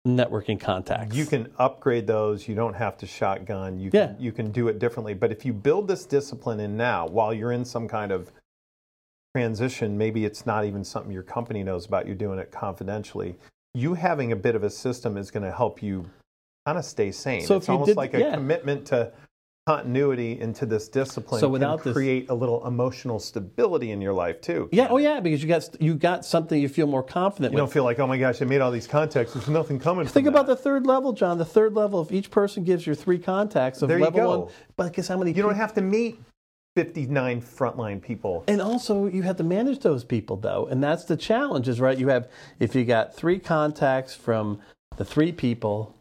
networking 0.08 0.60
contacts. 0.60 1.16
You 1.16 1.26
can 1.26 1.52
upgrade 1.60 2.08
those. 2.08 2.48
You 2.48 2.56
don't 2.56 2.74
have 2.74 2.98
to 2.98 3.06
shotgun. 3.06 3.78
You 3.78 3.90
Yeah. 3.94 4.08
can, 4.08 4.16
you 4.20 4.32
can 4.32 4.52
do 4.52 4.70
it 4.70 4.80
differently. 4.80 5.14
But 5.14 5.32
if 5.32 5.46
you 5.46 5.54
build 5.54 5.88
this 5.88 6.06
discipline 6.06 6.62
in 6.62 6.76
now, 6.78 7.08
while 7.08 7.34
you're 7.34 7.52
in 7.52 7.66
some 7.66 7.88
kind 7.88 8.12
of 8.12 8.32
transition, 9.36 9.98
maybe 9.98 10.24
it's 10.26 10.46
not 10.46 10.66
even 10.66 10.84
something 10.84 11.12
your 11.12 11.24
company 11.24 11.64
knows 11.64 11.86
about. 11.86 12.06
You're 12.06 12.16
doing 12.16 12.40
it 12.40 12.52
confidentially. 12.52 13.36
You 13.74 13.94
having 13.96 14.32
a 14.32 14.36
bit 14.36 14.56
of 14.56 14.64
a 14.64 14.70
system 14.70 15.18
is 15.18 15.30
going 15.32 15.44
to 15.44 15.52
help 15.52 15.82
you 15.82 16.10
kind 16.66 16.78
of 16.78 16.86
stay 16.86 17.12
sane. 17.12 17.46
So 17.46 17.58
it's 17.58 17.68
almost 17.68 17.88
did- 17.88 17.98
like 17.98 18.14
a 18.14 18.20
yeah. 18.20 18.34
commitment 18.36 18.86
to 18.88 19.12
continuity 19.78 20.40
into 20.42 20.66
this 20.66 20.90
discipline 20.90 21.40
So 21.40 21.48
can 21.48 21.54
without 21.54 21.84
this- 21.84 21.94
create 21.94 22.30
a 22.30 22.34
little 22.34 22.66
emotional 22.68 23.18
stability 23.20 23.92
in 23.92 24.02
your 24.02 24.12
life 24.14 24.42
too. 24.42 24.68
yeah, 24.74 24.88
oh 24.90 24.98
yeah, 24.98 25.20
because 25.22 25.42
you 25.42 25.48
got 25.48 25.70
you 25.82 25.96
got 25.96 26.26
something 26.26 26.62
you 26.62 26.68
feel 26.68 26.88
more 26.88 27.04
confident 27.04 27.54
You 27.54 27.56
with. 27.56 27.62
don't 27.62 27.72
feel 27.74 27.86
like, 27.86 27.98
oh 28.00 28.08
my 28.08 28.18
gosh, 28.18 28.42
I 28.42 28.46
made 28.46 28.60
all 28.60 28.72
these 28.72 28.88
contacts. 28.88 29.34
There's 29.34 29.48
nothing 29.48 29.80
coming. 29.80 30.06
Think 30.06 30.28
about 30.28 30.48
that. 30.48 30.58
the 30.58 30.62
third 30.62 30.86
level, 30.86 31.14
John. 31.14 31.38
The 31.38 31.46
third 31.46 31.74
level, 31.76 32.02
if 32.02 32.12
each 32.12 32.30
person 32.30 32.64
gives 32.66 32.86
you 32.86 32.94
three 32.94 33.18
contacts 33.20 33.82
of 33.82 33.88
There 33.88 34.00
you 34.00 34.04
level 34.04 34.20
go. 34.20 34.40
one, 34.42 34.52
but 34.76 34.92
guess 34.94 35.08
how 35.08 35.18
many? 35.18 35.32
You 35.32 35.42
don't 35.44 35.56
have 35.56 35.74
to 35.76 35.82
meet 35.82 36.20
59 36.76 37.42
frontline 37.42 38.02
people. 38.02 38.44
and 38.50 38.62
also 38.62 39.06
you 39.06 39.22
have 39.22 39.38
to 39.38 39.44
manage 39.44 39.80
those 39.80 40.04
people 40.04 40.36
though, 40.36 40.66
and 40.66 40.84
that's 40.84 41.06
the 41.06 41.16
challenge. 41.16 41.70
Is 41.70 41.80
right. 41.80 41.98
You 41.98 42.10
have 42.10 42.28
if 42.60 42.76
you 42.76 42.84
got 42.84 43.16
three 43.16 43.40
contacts 43.40 44.14
from 44.14 44.60
the 44.98 45.06
three 45.06 45.32
people, 45.32 45.96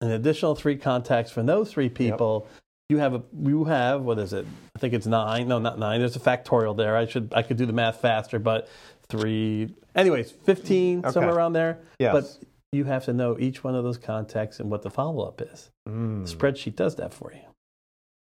an 0.00 0.12
additional 0.12 0.54
three 0.54 0.76
contacts 0.76 1.32
from 1.32 1.46
those 1.46 1.72
three 1.72 1.88
people. 1.88 2.46
You 2.88 2.98
have 2.98 3.14
a 3.14 3.22
you 3.42 3.64
have 3.64 4.02
what 4.02 4.18
is 4.18 4.32
it? 4.32 4.46
I 4.74 4.78
think 4.78 4.94
it's 4.94 5.06
nine. 5.06 5.46
No, 5.48 5.58
not 5.58 5.78
nine. 5.78 6.00
There's 6.00 6.16
a 6.16 6.20
factorial 6.20 6.74
there. 6.74 6.96
I 6.96 7.06
should 7.06 7.32
I 7.36 7.42
could 7.42 7.58
do 7.58 7.66
the 7.66 7.72
math 7.72 8.00
faster, 8.00 8.38
but 8.38 8.68
three. 9.10 9.74
Anyways, 9.94 10.30
fifteen 10.30 11.00
Okay. 11.00 11.10
somewhere 11.10 11.34
around 11.34 11.52
there. 11.52 11.80
Yes. 11.98 12.12
But 12.14 12.48
you 12.72 12.84
have 12.84 13.04
to 13.04 13.12
know 13.12 13.36
each 13.38 13.62
one 13.62 13.74
of 13.74 13.84
those 13.84 13.98
contacts 13.98 14.58
and 14.58 14.70
what 14.70 14.82
the 14.82 14.90
follow 14.90 15.26
up 15.26 15.42
is. 15.42 15.70
Mm. 15.86 16.26
The 16.26 16.34
spreadsheet 16.34 16.76
does 16.76 16.96
that 16.96 17.12
for 17.12 17.32
you. 17.32 17.40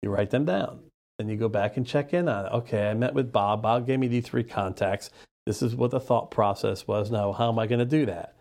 You 0.03 0.11
write 0.11 0.31
them 0.31 0.47
down. 0.47 0.81
Then 1.19 1.29
you 1.29 1.37
go 1.37 1.49
back 1.49 1.77
and 1.77 1.87
check 1.87 2.15
in 2.15 2.29
on 2.29 2.47
it. 2.47 2.53
Okay, 2.53 2.89
I 2.89 2.95
met 2.95 3.13
with 3.13 3.33
Bob. 3.33 3.63
Bob 3.63 3.87
gave 3.87 3.99
me 3.99 4.07
these 4.09 4.25
three 4.25 4.45
contacts. 4.45 5.11
This 5.47 5.63
is 5.63 5.75
what 5.75 5.91
the 5.91 6.01
thought 6.01 6.31
process 6.31 6.87
was. 6.87 7.11
Now, 7.11 7.33
how 7.33 7.51
am 7.51 7.59
I 7.59 7.67
going 7.67 7.81
to 7.81 7.85
do 7.85 8.07
that? 8.07 8.37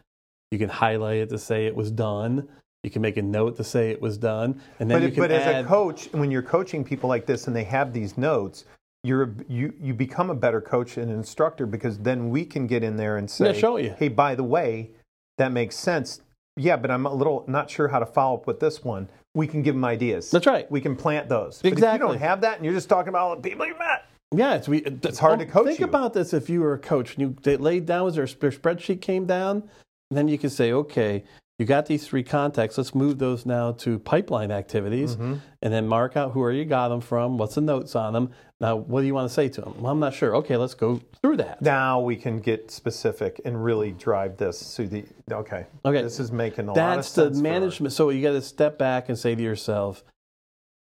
You 0.52 0.60
can 0.60 0.70
highlight 0.70 1.18
it 1.18 1.30
to 1.30 1.38
say 1.40 1.66
it 1.66 1.76
was 1.76 1.90
done. 1.90 2.48
You 2.88 2.92
can 2.92 3.02
make 3.02 3.18
a 3.18 3.22
note 3.22 3.58
to 3.58 3.66
say 3.66 3.90
it 3.92 4.02
was 4.02 4.18
done, 4.18 4.62
and 4.80 4.90
then 4.90 5.02
But, 5.02 5.06
you 5.08 5.12
can 5.12 5.24
but 5.24 5.30
add. 5.34 5.56
as 5.56 5.66
a 5.66 5.68
coach, 5.68 6.08
when 6.14 6.32
you're 6.32 6.42
coaching 6.42 6.86
people 6.86 7.10
like 7.10 7.26
this 7.26 7.48
and 7.48 7.54
they 7.54 7.66
have 7.66 7.92
these 7.92 8.18
notes, 8.18 8.64
you're 9.04 9.36
you 9.50 9.74
you 9.78 9.94
become 9.94 10.30
a 10.30 10.34
better 10.34 10.62
coach 10.62 10.96
and 10.96 11.12
instructor 11.12 11.66
because 11.66 11.98
then 12.00 12.30
we 12.30 12.46
can 12.46 12.66
get 12.66 12.86
in 12.86 12.96
there 12.96 13.18
and 13.18 13.30
say, 13.30 13.48
Yeah, 13.48 13.52
show 13.52 13.76
you. 13.76 13.94
"Hey, 14.00 14.08
by 14.08 14.36
the 14.36 14.44
way, 14.46 14.92
that 15.38 15.52
makes 15.52 15.76
sense." 15.76 16.22
Yeah, 16.56 16.78
but 16.78 16.90
I'm 16.90 17.06
a 17.06 17.14
little 17.14 17.44
not 17.46 17.70
sure 17.70 17.90
how 17.90 18.00
to 18.00 18.06
follow 18.06 18.38
up 18.38 18.48
with 18.48 18.62
this 18.62 18.86
one. 18.86 19.10
We 19.36 19.48
can 19.48 19.62
give 19.64 19.76
them 19.76 19.84
ideas. 19.84 20.32
That's 20.32 20.48
right. 20.48 20.72
We 20.72 20.80
can 20.80 20.96
plant 20.96 21.28
those. 21.28 21.58
But 21.62 21.68
if 21.68 21.72
you 21.72 21.78
Exactly. 21.80 22.08
don't 22.08 22.20
have 22.20 22.40
that 22.40 22.56
and 22.56 22.64
you're 22.64 22.74
just 22.74 22.88
talking 22.88 23.10
about 23.10 23.24
all 23.24 23.36
the 23.36 23.42
people 23.50 23.66
you 23.66 23.78
met, 23.78 24.06
Yeah, 24.34 24.56
it's, 24.56 24.70
we, 24.70 24.78
it's 24.80 25.20
hard 25.20 25.40
to 25.40 25.46
coach 25.46 25.66
Think 25.68 25.80
you. 25.80 25.86
about 25.88 26.14
this 26.14 26.34
if 26.34 26.50
you 26.50 26.62
were 26.62 26.74
a 26.76 26.80
coach. 26.80 27.16
and 27.16 27.22
you 27.22 27.36
they 27.44 27.58
laid 27.58 27.86
down, 27.86 28.06
was 28.06 28.16
there 28.16 28.24
a 28.24 28.28
spreadsheet 28.28 29.02
came 29.02 29.26
down? 29.26 29.70
Then 30.10 30.30
you 30.30 30.38
can 30.38 30.50
say, 30.50 30.72
okay, 30.72 31.26
you 31.60 31.66
got 31.66 31.88
these 31.88 32.06
three 32.08 32.24
contacts. 32.24 32.78
Let's 32.78 32.94
move 32.94 33.18
those 33.18 33.46
now 33.46 33.72
to 33.74 33.98
pipeline 34.00 34.52
activities, 34.52 35.16
Mm-hmm. 35.16 35.36
and 35.62 35.74
then 35.74 35.88
mark 35.88 36.16
out 36.16 36.32
who 36.34 36.42
are 36.44 36.52
you 36.52 36.66
got 36.66 36.90
them 36.90 37.02
from. 37.02 37.38
What's 37.38 37.56
the 37.56 37.62
notes 37.62 37.96
on 37.96 38.14
them? 38.14 38.32
Now, 38.62 38.76
what 38.76 39.02
do 39.02 39.08
you 39.08 39.14
want 39.14 39.28
to 39.28 39.34
say 39.34 39.50
to 39.50 39.62
them? 39.62 39.82
Well, 39.82 39.92
I'm 39.92 40.00
not 40.00 40.14
sure. 40.14 40.36
Okay, 40.38 40.56
let's 40.58 40.74
go 40.76 41.02
through 41.22 41.38
that. 41.38 41.62
now 41.62 42.00
we 42.00 42.16
can 42.16 42.40
get 42.40 42.70
specific 42.72 43.42
and 43.46 43.64
really 43.64 43.92
drive 43.92 44.38
this 44.38 44.76
to 44.76 44.88
the 44.88 45.06
okay. 45.32 45.66
Okay. 45.86 46.02
This 46.02 46.20
is 46.20 46.32
making 46.32 46.66
a 46.68 46.74
lot 46.74 47.00
of 47.00 47.06
sense. 47.06 47.16
That's 47.16 47.38
the 47.38 47.44
management. 47.44 47.94
So 47.94 48.10
you 48.10 48.22
got 48.22 48.32
to 48.34 48.42
step 48.42 48.78
back 48.78 49.10
and 49.10 49.18
say 49.18 49.34
to 49.36 49.42
yourself, 49.44 50.04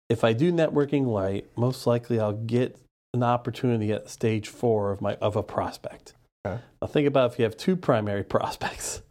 if 0.09 0.25
I 0.25 0.33
do 0.35 0.53
networking 0.53 1.13
right, 1.13 1.47
most 1.57 1.87
likely 1.87 2.21
I'll 2.21 2.33
get 2.33 2.79
an 3.15 3.23
opportunity 3.23 3.93
at 3.93 4.09
stage 4.11 4.49
four 4.49 4.93
of 4.93 5.01
my 5.01 5.15
of 5.17 5.37
a 5.37 5.43
prospect. 5.43 6.15
Okay. 6.47 6.61
Now 6.81 6.87
think 6.87 7.09
about 7.09 7.33
if 7.33 7.39
you 7.39 7.45
have 7.45 7.57
two 7.57 7.77
primary 7.77 8.23
prospects. 8.35 9.03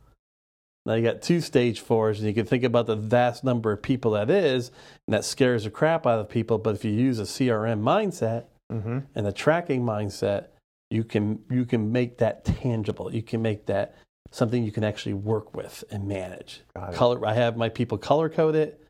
Now 0.86 0.94
you 0.94 1.04
got 1.04 1.22
two 1.22 1.42
stage 1.42 1.80
fours, 1.80 2.20
and 2.20 2.28
you 2.28 2.34
can 2.34 2.46
think 2.46 2.64
about 2.64 2.86
the 2.86 2.96
vast 2.96 3.44
number 3.44 3.72
of 3.72 3.82
people 3.82 4.12
that 4.12 4.30
is, 4.30 4.70
and 5.08 5.14
that 5.14 5.26
scares 5.26 5.64
the 5.64 5.72
crap 5.72 6.06
out 6.06 6.20
of 6.20 6.30
people. 6.30 6.58
But 6.58 6.76
if 6.76 6.86
you 6.86 6.92
use 6.92 7.20
a 7.20 7.26
CRM 7.26 7.82
mindset 7.82 8.46
Mhm. 8.72 9.04
and 9.16 9.28
a 9.28 9.32
tracking 9.32 9.84
mindset, 9.84 10.48
you 10.92 11.04
can 11.04 11.44
you 11.50 11.66
can 11.66 11.92
make 11.92 12.18
that 12.20 12.46
tangible. 12.46 13.14
You 13.14 13.24
can 13.24 13.42
make 13.42 13.66
that 13.66 13.96
something 14.32 14.64
you 14.64 14.72
can 14.72 14.84
actually 14.84 15.14
work 15.14 15.56
with 15.56 15.84
and 15.90 16.08
manage. 16.08 16.62
Color. 16.94 17.26
I 17.26 17.34
have 17.34 17.58
my 17.58 17.70
people 17.70 17.98
color 17.98 18.30
code 18.30 18.56
it 18.56 18.82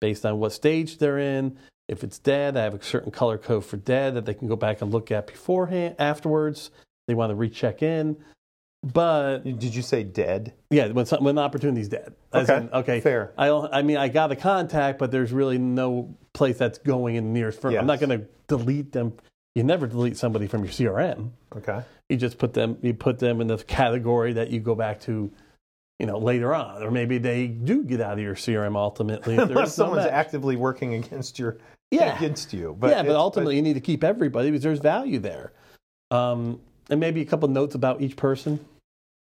based 0.00 0.24
on 0.24 0.38
what 0.38 0.52
stage 0.52 0.98
they're 0.98 1.18
in. 1.18 1.56
If 1.88 2.04
it's 2.04 2.18
dead, 2.18 2.56
I 2.56 2.62
have 2.62 2.74
a 2.74 2.82
certain 2.82 3.10
color 3.10 3.38
code 3.38 3.64
for 3.64 3.76
dead 3.76 4.14
that 4.14 4.24
they 4.26 4.34
can 4.34 4.46
go 4.46 4.56
back 4.56 4.80
and 4.80 4.92
look 4.92 5.10
at 5.10 5.26
beforehand. 5.26 5.96
Afterwards, 5.98 6.70
they 7.08 7.14
want 7.14 7.30
to 7.30 7.34
recheck 7.34 7.82
in. 7.82 8.16
But 8.82 9.40
Did 9.44 9.74
you 9.74 9.82
say 9.82 10.02
dead? 10.04 10.54
yeah, 10.70 10.88
when 10.88 11.04
some, 11.04 11.22
when 11.22 11.34
the 11.34 11.42
opportunity's 11.42 11.88
dead. 11.88 12.14
As 12.32 12.48
Okay, 12.48 12.62
in, 12.62 12.70
okay. 12.72 13.00
fair. 13.00 13.32
I 13.36 13.46
don't. 13.46 13.72
I 13.74 13.82
mean, 13.82 13.98
I 13.98 14.08
got 14.08 14.32
a 14.32 14.36
contact, 14.36 14.98
but 14.98 15.10
there's 15.10 15.32
really 15.32 15.58
no 15.58 16.16
place 16.32 16.56
that's 16.56 16.78
going 16.78 17.16
in 17.16 17.24
the 17.24 17.30
nearest 17.30 17.60
firm. 17.60 17.74
I'm 17.76 17.86
not 17.86 18.00
going 18.00 18.18
to 18.18 18.26
delete 18.48 18.92
them. 18.92 19.12
You 19.54 19.64
never 19.64 19.86
delete 19.86 20.16
somebody 20.16 20.46
from 20.46 20.64
your 20.64 20.72
CRM. 20.72 21.30
Okay. 21.56 21.82
You 22.08 22.16
just 22.16 22.38
put 22.38 22.54
them. 22.54 22.78
You 22.80 22.94
put 22.94 23.18
them 23.18 23.40
in 23.42 23.48
the 23.48 23.58
category 23.58 24.32
that 24.34 24.50
you 24.50 24.60
go 24.60 24.74
back 24.74 25.00
to, 25.00 25.30
you 25.98 26.06
know, 26.06 26.16
later 26.18 26.54
on, 26.54 26.82
or 26.82 26.90
maybe 26.90 27.18
they 27.18 27.48
do 27.48 27.82
get 27.84 28.00
out 28.00 28.14
of 28.14 28.20
your 28.20 28.34
CRM 28.34 28.76
ultimately. 28.76 29.34
If 29.38 29.50
Unless 29.50 29.74
someone's 29.74 30.04
match. 30.04 30.12
actively 30.12 30.56
working 30.56 30.94
against 30.94 31.38
your 31.38 31.58
Yeah. 31.90 32.16
against 32.16 32.54
you. 32.54 32.74
But 32.80 32.90
yeah, 32.90 33.02
but 33.02 33.14
ultimately 33.16 33.56
you 33.56 33.62
need 33.62 33.74
to 33.74 33.80
keep 33.80 34.02
everybody 34.04 34.50
because 34.50 34.62
there's 34.62 34.78
value 34.80 35.18
there. 35.18 35.52
Um, 36.10 36.60
and 36.88 37.00
maybe 37.00 37.20
a 37.20 37.24
couple 37.24 37.48
notes 37.48 37.74
about 37.74 38.00
each 38.00 38.16
person, 38.16 38.64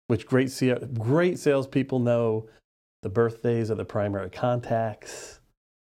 which 0.08 0.26
great 0.26 0.52
great 0.94 1.38
salespeople 1.38 1.98
know 1.98 2.48
the 3.02 3.08
birthdays 3.08 3.70
of 3.70 3.78
the 3.78 3.84
primary 3.84 4.30
contacts, 4.30 5.40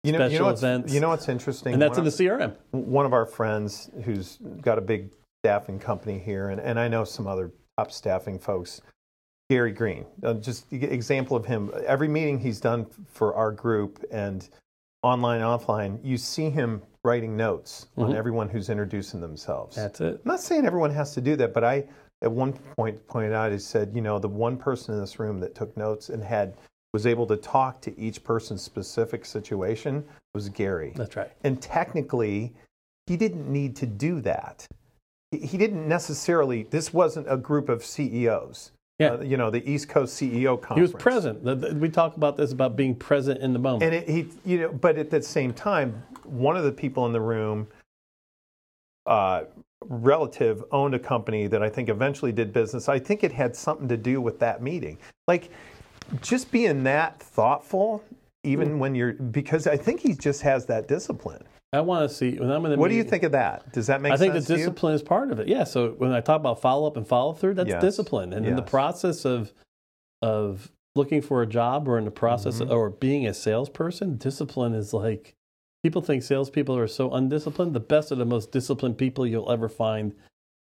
you 0.03 0.11
know, 0.11 0.19
you 0.19 0.29
special 0.29 0.39
know 0.39 0.45
what's, 0.51 0.61
events. 0.61 0.93
You 0.93 0.99
know 0.99 1.09
what's 1.09 1.29
interesting? 1.29 1.73
and 1.73 1.81
that's 1.81 1.97
One 1.97 1.99
in 1.99 2.05
the 2.05 2.11
CRM. 2.11 2.55
one 2.71 3.05
of 3.05 3.13
our 3.13 3.25
friends 3.25 3.89
who's 4.03 4.37
got 4.61 4.77
a 4.77 4.81
big 4.81 5.11
staffing 5.43 5.79
company 5.79 6.19
here, 6.19 6.49
and, 6.49 6.59
and 6.61 6.79
I 6.79 6.87
know 6.87 7.03
some 7.03 7.27
other 7.27 7.51
top 7.77 7.91
staffing 7.91 8.39
folks. 8.39 8.81
Gary 9.49 9.71
Green, 9.71 10.05
uh, 10.23 10.33
just 10.33 10.73
example 10.73 11.37
of 11.37 11.45
him. 11.45 11.71
Every 11.85 12.07
meeting 12.07 12.39
he's 12.39 12.59
done 12.59 12.87
for 13.07 13.35
our 13.35 13.51
group 13.51 14.03
and 14.11 14.47
online, 15.03 15.41
offline, 15.41 15.99
you 16.03 16.17
see 16.17 16.49
him 16.49 16.81
writing 17.05 17.37
notes 17.37 17.87
on 17.97 18.11
Mhm. 18.11 18.15
everyone 18.15 18.49
who's 18.49 18.69
introducing 18.69 19.21
themselves. 19.21 19.75
That's 19.75 20.01
it. 20.01 20.15
I'm 20.15 20.31
not 20.31 20.41
saying 20.41 20.65
everyone 20.65 20.89
has 20.91 21.13
to 21.13 21.21
do 21.21 21.35
that, 21.37 21.53
but 21.53 21.63
I 21.63 21.87
at 22.21 22.31
one 22.31 22.53
point 22.75 23.05
pointed 23.07 23.33
out, 23.33 23.51
he 23.51 23.59
said, 23.59 23.91
you 23.93 24.01
know, 24.01 24.17
the 24.19 24.27
one 24.27 24.57
person 24.57 24.95
in 24.95 24.99
this 24.99 25.19
room 25.19 25.39
that 25.41 25.53
took 25.53 25.75
notes 25.77 26.09
and 26.09 26.23
had 26.23 26.55
was 26.93 27.05
able 27.05 27.27
to 27.27 27.37
talk 27.37 27.81
to 27.81 27.97
each 27.99 28.23
person's 28.23 28.61
specific 28.63 29.25
situation 29.25 30.03
was 30.33 30.49
Gary. 30.49 30.93
That's 30.95 31.15
right. 31.15 31.31
And 31.43 31.61
technically, 31.61 32.53
he 33.05 33.17
didn't 33.17 33.47
need 33.51 33.75
to 33.77 33.85
do 33.85 34.21
that. 34.21 34.65
He 35.31 35.57
didn't 35.57 35.87
necessarily. 35.87 36.63
This 36.63 36.93
wasn't 36.93 37.27
a 37.29 37.37
group 37.37 37.67
of 37.69 37.83
CEOs. 37.85 38.71
Yeah. 38.99 39.13
Uh, 39.13 39.21
you 39.21 39.35
know, 39.35 39.49
the 39.49 39.67
East 39.69 39.89
Coast 39.89 40.19
CEO 40.19 40.59
conference. 40.59 40.91
He 40.91 40.93
was 40.93 41.03
present. 41.03 41.79
We 41.79 41.89
talk 41.89 42.15
about 42.15 42.37
this 42.37 42.53
about 42.53 42.75
being 42.75 42.95
present 42.95 43.41
in 43.41 43.51
the 43.51 43.59
moment. 43.59 43.83
And 43.83 43.93
it, 43.93 44.09
he, 44.09 44.27
you 44.45 44.59
know, 44.61 44.69
but 44.69 44.97
at 44.97 45.09
the 45.09 45.21
same 45.21 45.53
time, 45.53 46.01
one 46.23 46.55
of 46.55 46.63
the 46.63 46.71
people 46.71 47.05
in 47.05 47.11
the 47.11 47.19
room, 47.19 47.67
uh, 49.05 49.43
relative, 49.83 50.63
owned 50.71 50.95
a 50.95 50.99
company 50.99 51.47
that 51.47 51.61
I 51.61 51.69
think 51.69 51.89
eventually 51.89 52.31
did 52.31 52.53
business. 52.53 52.87
I 52.87 52.97
think 52.99 53.23
it 53.23 53.31
had 53.31 53.55
something 53.55 53.87
to 53.89 53.97
do 53.97 54.21
with 54.21 54.39
that 54.39 54.61
meeting. 54.61 54.97
Like, 55.27 55.51
just 56.21 56.51
being 56.51 56.83
that 56.83 57.19
thoughtful, 57.19 58.03
even 58.43 58.79
when 58.79 58.95
you're, 58.95 59.13
because 59.13 59.67
I 59.67 59.75
think 59.75 59.99
he 59.99 60.13
just 60.13 60.41
has 60.43 60.65
that 60.67 60.87
discipline. 60.87 61.43
I 61.75 61.81
want 61.81 62.09
to 62.09 62.15
see 62.15 62.37
when 62.39 62.51
I'm 62.51 62.63
in 62.65 62.71
the 62.71 62.77
What 62.77 62.89
do 62.89 62.95
you 62.95 63.03
think 63.03 63.23
of 63.23 63.33
that? 63.33 63.71
Does 63.73 63.87
that 63.87 64.01
make 64.01 64.11
sense? 64.11 64.21
I 64.21 64.23
think 64.23 64.33
the 64.33 64.41
sense? 64.41 64.49
you? 64.49 64.55
discipline 64.57 64.95
is 64.95 65.03
part 65.03 65.31
of 65.31 65.39
it. 65.39 65.47
Yeah. 65.47 65.63
So 65.65 65.91
when 65.91 66.11
I 66.11 66.21
talk 66.21 66.39
about 66.39 66.61
follow 66.61 66.87
up 66.87 66.97
and 66.97 67.07
follow 67.07 67.33
through, 67.33 67.55
that's 67.55 67.69
Yes. 67.69 67.81
discipline. 67.81 68.33
And 68.33 68.45
in 68.45 68.55
the 68.55 68.61
process 68.61 69.25
of 69.25 69.53
of 70.21 70.71
looking 70.95 71.21
for 71.21 71.41
a 71.41 71.45
job 71.45 71.87
or 71.87 71.97
in 71.97 72.05
the 72.05 72.11
process 72.11 72.59
Mhm. 72.61 72.71
or 72.71 72.89
being 72.89 73.27
a 73.27 73.33
salesperson, 73.33 74.15
discipline 74.17 74.73
is 74.73 74.93
like 74.93 75.35
people 75.83 76.01
think 76.01 76.23
salespeople 76.23 76.75
are 76.75 76.87
so 76.87 77.11
undisciplined. 77.11 77.75
The 77.75 77.79
best 77.81 78.11
of 78.11 78.17
the 78.17 78.25
most 78.25 78.51
disciplined 78.51 78.97
people 78.97 79.27
you'll 79.27 79.51
ever 79.51 79.67
find 79.69 80.15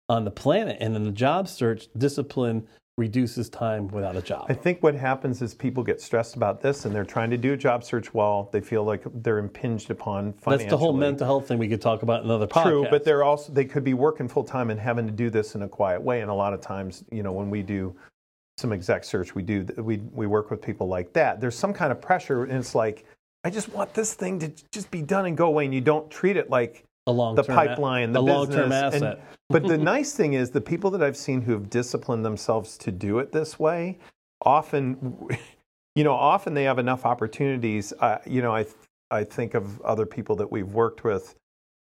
on 0.09 0.23
the 0.23 0.31
planet. 0.31 0.77
And 0.79 0.95
in 0.95 1.03
the 1.03 1.11
job 1.11 1.47
search, 1.47 1.89
discipline 1.95 2.65
reduces 2.97 3.49
time 3.49 3.87
without 3.87 4.15
a 4.15 4.21
job. 4.21 4.45
I 4.49 4.53
think 4.53 4.83
what 4.83 4.95
happens 4.95 5.41
is 5.41 5.53
people 5.53 5.83
get 5.83 6.01
stressed 6.01 6.35
about 6.35 6.61
this 6.61 6.85
and 6.85 6.93
they're 6.93 7.05
trying 7.05 7.29
to 7.31 7.37
do 7.37 7.53
a 7.53 7.57
job 7.57 7.83
search 7.83 8.13
while 8.13 8.49
they 8.51 8.61
feel 8.61 8.83
like 8.83 9.03
they're 9.23 9.39
impinged 9.39 9.89
upon 9.89 10.33
financially. 10.33 10.65
That's 10.65 10.69
the 10.69 10.77
whole 10.77 10.93
mental 10.93 11.25
health 11.25 11.47
thing 11.47 11.57
we 11.57 11.67
could 11.67 11.81
talk 11.81 12.03
about 12.03 12.23
in 12.23 12.29
another 12.29 12.47
podcast. 12.47 12.63
True, 12.63 12.87
but 12.89 13.03
they're 13.03 13.23
also 13.23 13.51
they 13.53 13.65
could 13.65 13.83
be 13.83 13.93
working 13.93 14.27
full 14.27 14.43
time 14.43 14.69
and 14.69 14.79
having 14.79 15.07
to 15.07 15.11
do 15.11 15.29
this 15.29 15.55
in 15.55 15.63
a 15.63 15.67
quiet 15.67 16.01
way. 16.01 16.21
And 16.21 16.29
a 16.29 16.33
lot 16.33 16.53
of 16.53 16.61
times, 16.61 17.03
you 17.11 17.23
know, 17.23 17.31
when 17.31 17.49
we 17.49 17.63
do 17.63 17.95
some 18.57 18.73
exec 18.73 19.03
search, 19.03 19.33
we 19.33 19.41
do 19.41 19.65
we 19.77 19.97
we 19.97 20.27
work 20.27 20.51
with 20.51 20.61
people 20.61 20.87
like 20.87 21.13
that. 21.13 21.39
There's 21.39 21.57
some 21.57 21.73
kind 21.73 21.91
of 21.91 22.01
pressure, 22.01 22.43
and 22.43 22.53
it's 22.53 22.75
like 22.75 23.05
I 23.43 23.49
just 23.49 23.69
want 23.69 23.93
this 23.93 24.13
thing 24.13 24.37
to 24.39 24.51
just 24.71 24.91
be 24.91 25.01
done 25.01 25.25
and 25.25 25.37
go 25.37 25.47
away, 25.47 25.65
and 25.65 25.73
you 25.73 25.81
don't 25.81 26.11
treat 26.11 26.35
it 26.35 26.49
like 26.49 26.83
a 27.07 27.11
long 27.11 27.35
the 27.35 27.43
pipeline, 27.43 28.11
the 28.11 28.21
long 28.21 28.47
term 28.47 28.69
business, 28.69 28.95
and- 28.95 29.03
asset. 29.03 29.25
but 29.49 29.67
the 29.67 29.77
nice 29.77 30.13
thing 30.13 30.33
is, 30.33 30.51
the 30.51 30.61
people 30.61 30.91
that 30.91 31.03
I've 31.03 31.17
seen 31.17 31.41
who 31.41 31.53
have 31.53 31.69
disciplined 31.69 32.23
themselves 32.23 32.77
to 32.79 32.91
do 32.91 33.19
it 33.19 33.31
this 33.31 33.59
way, 33.59 33.97
often, 34.41 35.27
you 35.95 36.03
know, 36.03 36.13
often 36.13 36.53
they 36.53 36.63
have 36.63 36.79
enough 36.79 37.05
opportunities. 37.05 37.93
Uh, 37.99 38.19
you 38.25 38.41
know, 38.41 38.55
I 38.55 38.65
I 39.09 39.23
think 39.23 39.53
of 39.53 39.81
other 39.81 40.05
people 40.05 40.35
that 40.37 40.51
we've 40.51 40.71
worked 40.73 41.03
with. 41.03 41.35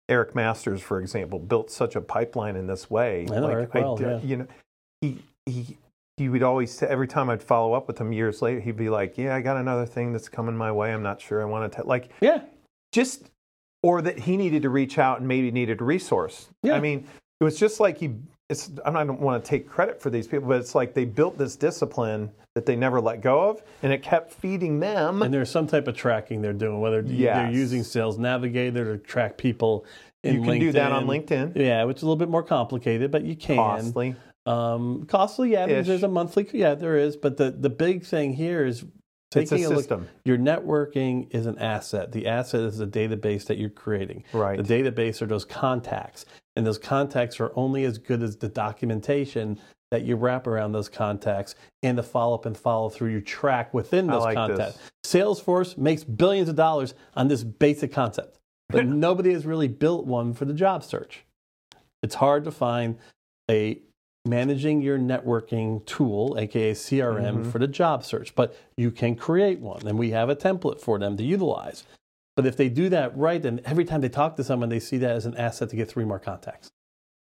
Eric 0.09 0.37
Masters, 0.37 0.81
for 0.81 1.01
example, 1.01 1.41
built 1.41 1.69
such 1.69 1.97
a 1.97 2.01
pipeline 2.01 2.55
in 2.55 2.69
this 2.69 2.89
way. 2.89 3.27
I 3.29 3.41
know 3.41 3.49
Eric 3.49 3.75
well, 3.75 3.97
d- 3.97 4.05
yeah. 4.05 4.21
You 4.23 4.37
know, 4.37 4.47
he 5.01 5.19
he 5.47 5.77
he 6.17 6.29
would 6.29 6.45
always 6.45 6.81
every 6.83 7.09
time 7.09 7.29
I'd 7.29 7.43
follow 7.43 7.73
up 7.73 7.89
with 7.89 8.01
him 8.01 8.13
years 8.13 8.41
later, 8.41 8.61
he'd 8.61 8.77
be 8.77 8.89
like, 8.89 9.19
"Yeah, 9.19 9.35
I 9.35 9.41
got 9.41 9.57
another 9.57 9.85
thing 9.85 10.13
that's 10.13 10.29
coming 10.29 10.57
my 10.57 10.71
way. 10.71 10.93
I'm 10.93 11.03
not 11.03 11.21
sure 11.21 11.43
I 11.43 11.45
want 11.45 11.73
to." 11.73 11.83
Like, 11.85 12.11
yeah. 12.21 12.43
just 12.93 13.31
or 13.83 14.03
that 14.03 14.19
he 14.19 14.37
needed 14.37 14.63
to 14.63 14.71
reach 14.71 14.99
out 14.99 15.19
and 15.19 15.29
maybe 15.29 15.51
needed 15.51 15.81
a 15.81 15.85
resource. 15.85 16.49
Yeah. 16.63 16.75
I 16.75 16.81
mean, 16.81 17.07
it 17.41 17.45
was 17.45 17.59
just 17.59 17.81
like 17.81 17.99
he 17.99 18.15
it's 18.49 18.71
I 18.85 18.91
don't 18.91 19.21
want 19.21 19.45
to 19.45 19.49
take 19.49 19.69
credit 19.69 20.01
for 20.01 20.11
these 20.11 20.27
people, 20.27 20.49
but 20.49 20.61
it's 20.61 20.75
like 20.75 20.95
they 20.95 21.05
built 21.05 21.37
this 21.37 21.57
discipline 21.57 22.31
that 22.55 22.65
they 22.65 22.77
never 22.77 23.01
let 23.01 23.21
go 23.21 23.51
of, 23.51 23.63
and 23.83 23.93
it 23.93 24.03
kept 24.03 24.33
feeding 24.33 24.81
them. 24.81 25.23
And 25.23 25.35
there's 25.35 25.51
some 25.51 25.67
type 25.67 25.89
of 25.89 25.97
tracking 25.97 26.43
they're 26.43 26.53
doing, 26.53 26.81
whether 26.81 27.03
they're 27.03 27.51
using 27.51 27.83
Sales 27.83 28.19
Navigator 28.19 28.97
to 28.97 29.03
track 29.03 29.37
people. 29.37 29.85
In 30.23 30.37
you 30.37 30.43
can 30.43 30.59
do 30.59 30.73
that 30.73 30.93
on 30.93 31.07
LinkedIn. 31.07 31.57
Yeah, 31.57 31.85
which 31.85 31.99
is 31.99 32.03
a 32.03 32.07
little 32.07 32.17
bit 32.17 32.29
more 32.29 32.43
complicated, 32.43 33.11
but 33.11 33.25
you 33.25 33.37
can. 33.37 33.57
Costly. 33.57 34.17
Um, 34.47 35.07
costly, 35.07 35.53
yeah. 35.53 35.67
There's 35.83 36.05
a 36.05 36.09
monthly, 36.09 36.49
yeah, 36.53 36.75
there 36.75 36.97
is. 36.97 37.17
But 37.17 37.37
the 37.37 37.51
the 37.51 37.71
big 37.71 38.05
thing 38.05 38.33
here 38.35 38.65
is 38.65 38.85
It's 39.43 39.53
a 39.53 39.57
a, 39.57 39.69
look. 39.69 40.03
Your 40.25 40.39
networking 40.39 41.29
is 41.35 41.47
an 41.47 41.59
asset. 41.59 42.13
The 42.13 42.27
asset 42.27 42.63
is 42.63 42.79
the 42.79 42.87
database 42.87 43.47
that 43.47 43.59
you're 43.59 43.71
creating. 43.71 44.25
Right. 44.33 44.63
The 44.63 44.83
database 44.83 45.23
are 45.23 45.27
those 45.27 45.45
contacts, 45.45 46.27
and 46.57 46.67
those 46.67 46.79
contacts 46.79 47.41
are 47.41 47.53
only 47.57 47.85
as 47.85 47.99
good 47.99 48.23
as 48.23 48.37
the 48.37 48.49
documentation 48.49 49.59
that 49.91 50.03
you 50.03 50.17
wrap 50.17 50.47
around 50.47 50.73
those 50.73 50.89
contacts 50.89 51.55
and 51.83 51.97
the 51.97 52.03
follow 52.03 52.35
up 52.35 52.47
and 52.47 52.57
follow 52.57 52.89
through 52.89 53.11
you 53.11 53.21
track 53.21 53.73
within 53.73 54.07
those 54.09 54.23
like 54.23 54.35
contacts. 54.35 54.77
this. 54.77 54.91
Salesforce 55.05 55.79
makes 55.79 56.03
billions 56.03 56.49
of 56.49 56.57
dollars 56.57 56.95
on 57.15 57.29
this 57.29 57.45
basic 57.45 57.93
concept, 57.93 58.39
but 58.69 58.87
nobody 58.87 59.33
has 59.33 59.47
really 59.47 59.69
built 59.69 60.07
one 60.07 60.35
for 60.35 60.45
the 60.45 60.55
job 60.55 60.83
search. 60.83 61.25
It's 62.03 62.17
hard 62.17 62.45
to 62.45 62.51
find 62.51 62.99
a 63.51 63.81
managing 64.27 64.83
your 64.83 64.99
networking 64.99 65.85
tool, 65.87 66.37
aka 66.39 66.73
CRM, 66.75 67.45
Mhm. 67.45 67.53
for 67.53 67.59
the 67.59 67.67
job 67.69 68.05
search, 68.05 68.35
but 68.35 68.55
you 68.77 68.91
can 68.91 69.15
create 69.15 69.61
one, 69.61 69.87
and 69.87 69.99
we 69.99 70.11
have 70.11 70.29
a 70.29 70.37
template 70.37 70.81
for 70.81 70.99
them 70.99 71.17
to 71.17 71.23
utilize. 71.23 71.85
But 72.35 72.45
if 72.47 72.57
they 72.57 72.69
do 72.69 72.89
that 72.91 73.17
right, 73.17 73.41
then 73.43 73.61
every 73.65 73.85
time 73.85 74.01
they 74.03 74.09
talk 74.11 74.37
to 74.37 74.45
someone, 74.45 74.69
they 74.69 74.81
see 74.81 74.99
that 74.99 75.11
as 75.17 75.25
an 75.27 75.37
asset 75.37 75.71
to 75.71 75.77
get 75.77 75.89
three 75.89 76.05
more 76.05 76.19
contacts. 76.19 76.69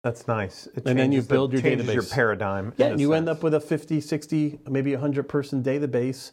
That's 0.03 0.27
nice. 0.27 0.67
It 0.67 0.85
And 0.85 0.85
then 0.85 0.97
you 0.97 1.03
changes 1.19 1.27
the- 1.27 1.33
build 1.33 1.53
your 1.53 1.61
changes 1.61 1.93
your 1.93 2.03
paradigm. 2.03 2.73
Yeah, 2.77 2.87
and 2.87 2.99
you 2.99 3.13
end 3.13 3.27
up 3.29 3.41
with 3.43 3.53
a 3.53 3.59
50, 3.59 3.99
60, 4.01 4.59
maybe 4.69 4.93
100 4.93 5.27
person 5.29 5.63
database 5.63 6.31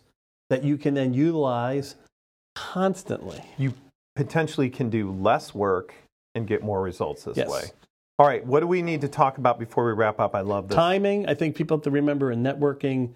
that 0.50 0.62
you 0.64 0.76
can 0.76 0.94
then 0.94 1.14
utilize 1.14 1.96
constantly. 2.54 3.42
you 3.58 3.72
potentially 4.16 4.70
can 4.70 4.90
do 4.90 5.10
less 5.10 5.54
work 5.54 5.92
and 6.36 6.46
get 6.46 6.62
more 6.62 6.80
results 6.82 7.24
this 7.24 7.36
Yes. 7.36 7.48
way. 7.50 7.62
All 8.18 8.26
right, 8.26 8.46
what 8.46 8.60
do 8.60 8.68
we 8.68 8.80
need 8.80 9.00
to 9.00 9.08
talk 9.08 9.38
about 9.38 9.58
before 9.58 9.86
we 9.86 9.92
wrap 9.92 10.20
up? 10.20 10.36
I 10.36 10.40
love 10.40 10.68
this. 10.68 10.76
Timing, 10.76 11.28
I 11.28 11.34
think 11.34 11.56
people 11.56 11.76
have 11.76 11.84
to 11.84 11.90
remember 11.90 12.30
in 12.30 12.44
networking, 12.44 13.14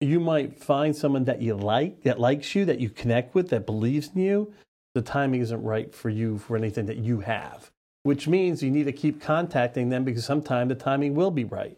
you 0.00 0.20
might 0.20 0.62
find 0.62 0.94
someone 0.94 1.24
that 1.24 1.42
you 1.42 1.54
like, 1.54 2.02
that 2.04 2.20
likes 2.20 2.54
you, 2.54 2.64
that 2.66 2.78
you 2.78 2.88
connect 2.88 3.34
with, 3.34 3.50
that 3.50 3.66
believes 3.66 4.10
in 4.14 4.22
you. 4.22 4.52
The 4.94 5.02
timing 5.02 5.40
isn't 5.40 5.62
right 5.62 5.92
for 5.92 6.10
you 6.10 6.38
for 6.38 6.56
anything 6.56 6.86
that 6.86 6.98
you 6.98 7.20
have, 7.20 7.70
which 8.04 8.28
means 8.28 8.62
you 8.62 8.70
need 8.70 8.84
to 8.84 8.92
keep 8.92 9.20
contacting 9.20 9.88
them 9.88 10.04
because 10.04 10.24
sometime 10.24 10.68
the 10.68 10.74
timing 10.76 11.14
will 11.14 11.30
be 11.30 11.44
right. 11.44 11.76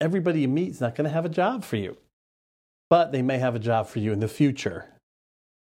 Everybody 0.00 0.40
you 0.40 0.48
meet 0.48 0.70
is 0.70 0.80
not 0.80 0.96
going 0.96 1.08
to 1.08 1.14
have 1.14 1.24
a 1.24 1.30
job 1.30 1.64
for 1.64 1.76
you, 1.76 1.96
but 2.90 3.12
they 3.12 3.22
may 3.22 3.38
have 3.38 3.54
a 3.54 3.60
job 3.60 3.86
for 3.86 4.00
you 4.00 4.12
in 4.12 4.18
the 4.18 4.28
future. 4.28 4.86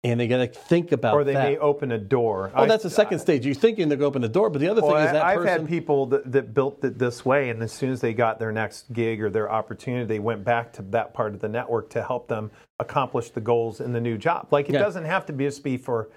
And 0.04 0.20
they 0.20 0.28
got 0.28 0.38
to 0.38 0.48
think 0.48 0.92
about 0.92 1.12
that. 1.12 1.18
or 1.18 1.24
they 1.24 1.34
that. 1.34 1.48
may 1.48 1.58
open 1.60 1.92
a 1.92 1.98
door. 2.00 2.52
Oh, 2.56 2.64
I- 2.64 2.68
that's 2.68 2.82
the 2.82 2.90
second 2.90 3.20
stage. 3.20 3.46
You're 3.46 3.54
thinking 3.54 3.88
they're 3.88 3.98
going 4.00 4.08
to 4.12 4.18
open 4.18 4.22
the 4.24 4.30
door, 4.30 4.50
but 4.50 4.60
the 4.60 4.68
other 4.68 4.82
Well, 4.82 4.96
thing 4.96 5.06
is 5.06 5.12
that 5.12 5.24
I've 5.24 5.38
person. 5.38 5.60
had 5.62 5.68
people 5.70 6.08
that, 6.08 6.32
that 6.32 6.56
built 6.56 6.84
it 6.84 6.98
this 6.98 7.24
way, 7.24 7.50
and 7.52 7.62
as 7.62 7.72
soon 7.72 7.92
as 7.92 8.02
they 8.02 8.12
got 8.14 8.40
their 8.40 8.52
next 8.52 8.92
gig 8.94 9.22
or 9.22 9.30
their 9.30 9.52
opportunity, 9.52 10.06
they 10.06 10.18
went 10.18 10.44
back 10.44 10.74
to 10.74 10.82
that 10.90 11.14
part 11.14 11.36
of 11.36 11.40
the 11.40 11.50
network 11.50 11.92
to 11.92 12.02
help 12.02 12.28
them 12.28 12.50
accomplish 12.80 13.30
the 13.30 13.42
goals 13.42 13.80
in 13.80 13.94
the 13.94 14.02
new 14.02 14.18
job. 14.18 14.48
Like 14.50 14.70
it 14.70 14.74
Yeah. 14.74 14.80
doesn't 14.80 15.06
have 15.06 15.28
to 15.28 15.34
be 15.34 15.46
just 15.46 15.64
be 15.64 15.78
for 15.78 16.10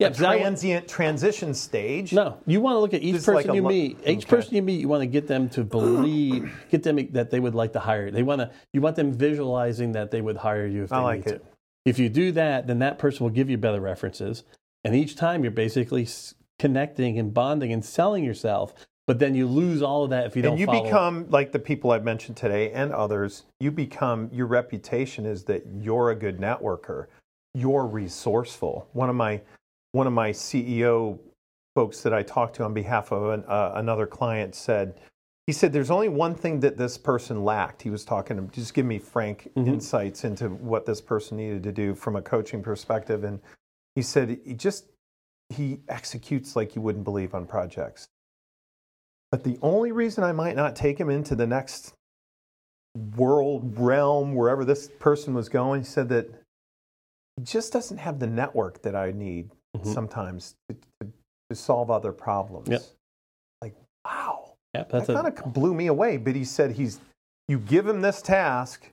yeah, 0.00 0.08
a 0.08 0.14
transient 0.14 0.88
transition 0.88 1.54
stage. 1.54 2.12
No, 2.12 2.38
you 2.46 2.60
want 2.60 2.74
to 2.74 2.80
look 2.80 2.94
at 2.94 3.02
each 3.02 3.14
Just 3.16 3.26
person 3.26 3.48
like 3.50 3.54
you 3.54 3.62
meet. 3.62 3.98
Each 4.04 4.24
Okay. 4.24 4.36
person 4.36 4.56
you 4.56 4.62
meet, 4.62 4.80
you 4.80 4.88
want 4.88 5.02
to 5.02 5.06
get 5.06 5.28
them 5.28 5.48
to 5.50 5.62
believe, 5.62 6.52
get 6.70 6.82
them 6.82 6.96
that 7.12 7.30
they 7.30 7.38
would 7.38 7.54
like 7.54 7.74
to 7.74 7.78
hire 7.80 8.06
you. 8.06 8.10
They 8.10 8.22
want 8.24 8.40
to, 8.40 8.50
you 8.72 8.80
want 8.80 8.96
them 8.96 9.12
visualizing 9.12 9.92
that 9.92 10.10
they 10.10 10.20
would 10.20 10.38
hire 10.38 10.66
you 10.66 10.82
if 10.82 10.90
they 10.90 10.96
I 10.96 11.00
like 11.02 11.26
need 11.26 11.34
it. 11.34 11.44
to. 11.44 11.49
If 11.84 11.98
you 11.98 12.08
do 12.08 12.32
that, 12.32 12.66
then 12.66 12.78
that 12.80 12.98
person 12.98 13.24
will 13.24 13.30
give 13.30 13.48
you 13.48 13.56
better 13.56 13.80
references, 13.80 14.44
and 14.84 14.94
each 14.94 15.16
time 15.16 15.42
you're 15.42 15.50
basically 15.50 16.06
connecting 16.58 17.18
and 17.18 17.32
bonding 17.32 17.72
and 17.72 17.84
selling 17.84 18.24
yourself. 18.24 18.74
But 19.06 19.18
then 19.18 19.34
you 19.34 19.48
lose 19.48 19.82
all 19.82 20.04
of 20.04 20.10
that 20.10 20.26
if 20.26 20.36
you 20.36 20.42
don't. 20.42 20.52
and 20.52 20.60
you 20.60 20.66
become 20.66 21.28
like 21.30 21.50
the 21.50 21.58
people 21.58 21.90
I've 21.90 22.04
mentioned 22.04 22.36
today 22.36 22.70
and 22.70 22.92
others. 22.92 23.44
You 23.58 23.72
become 23.72 24.30
your 24.32 24.46
reputation 24.46 25.26
is 25.26 25.42
that 25.44 25.64
you're 25.80 26.10
a 26.10 26.14
good 26.14 26.38
networker. 26.38 27.06
You're 27.54 27.86
resourceful. 27.86 28.88
One 28.92 29.10
of 29.10 29.16
my 29.16 29.40
one 29.92 30.06
of 30.06 30.12
my 30.12 30.30
CEO 30.30 31.18
folks 31.74 32.02
that 32.02 32.14
I 32.14 32.22
talked 32.22 32.54
to 32.56 32.64
on 32.64 32.72
behalf 32.72 33.10
of 33.10 33.30
an, 33.30 33.44
uh, 33.48 33.72
another 33.74 34.06
client 34.06 34.54
said. 34.54 35.00
He 35.50 35.54
said, 35.54 35.72
"There's 35.72 35.90
only 35.90 36.08
one 36.08 36.36
thing 36.36 36.60
that 36.60 36.76
this 36.76 36.96
person 36.96 37.44
lacked." 37.44 37.82
He 37.82 37.90
was 37.90 38.04
talking 38.04 38.36
to 38.36 38.42
just 38.54 38.72
give 38.72 38.86
me 38.86 39.00
frank 39.00 39.50
Mhm. 39.56 39.66
insights 39.66 40.22
into 40.22 40.48
what 40.48 40.86
this 40.86 41.00
person 41.00 41.38
needed 41.38 41.64
to 41.64 41.72
do 41.72 41.96
from 41.96 42.14
a 42.14 42.22
coaching 42.22 42.62
perspective, 42.62 43.24
and 43.24 43.40
he 43.96 44.02
said 44.02 44.28
he 44.44 44.54
just 44.54 44.84
he 45.48 45.80
executes 45.88 46.54
like 46.54 46.76
you 46.76 46.82
wouldn't 46.82 47.02
believe 47.02 47.34
on 47.34 47.46
projects. 47.48 48.06
But 49.32 49.42
the 49.42 49.58
only 49.60 49.90
reason 49.90 50.22
I 50.22 50.30
might 50.30 50.54
not 50.54 50.76
take 50.76 50.98
him 50.98 51.10
into 51.10 51.34
the 51.34 51.48
next 51.48 51.94
world 53.16 53.76
realm, 53.76 54.36
wherever 54.36 54.64
this 54.64 54.86
person 55.00 55.34
was 55.34 55.48
going, 55.48 55.80
he 55.80 55.84
said 55.84 56.08
that 56.10 56.28
he 57.36 57.42
just 57.42 57.72
doesn't 57.72 57.98
have 57.98 58.20
the 58.20 58.28
network 58.28 58.82
that 58.82 58.94
I 58.94 59.10
need 59.10 59.50
Mhm. 59.76 59.84
sometimes 59.94 60.54
to, 60.68 60.76
to, 61.00 61.12
to 61.48 61.56
solve 61.56 61.90
other 61.90 62.12
problems. 62.12 62.68
Yep. 62.68 62.82
Like, 63.62 63.74
wow. 64.04 64.39
Yeah, 64.74 64.84
that 64.84 65.06
kind 65.06 65.26
of 65.26 65.52
blew 65.52 65.74
me 65.74 65.88
away. 65.88 66.16
But 66.16 66.34
he 66.36 66.44
said 66.44 66.72
he's, 66.72 67.00
you 67.48 67.58
give 67.58 67.86
him 67.86 68.00
this 68.00 68.22
task, 68.22 68.88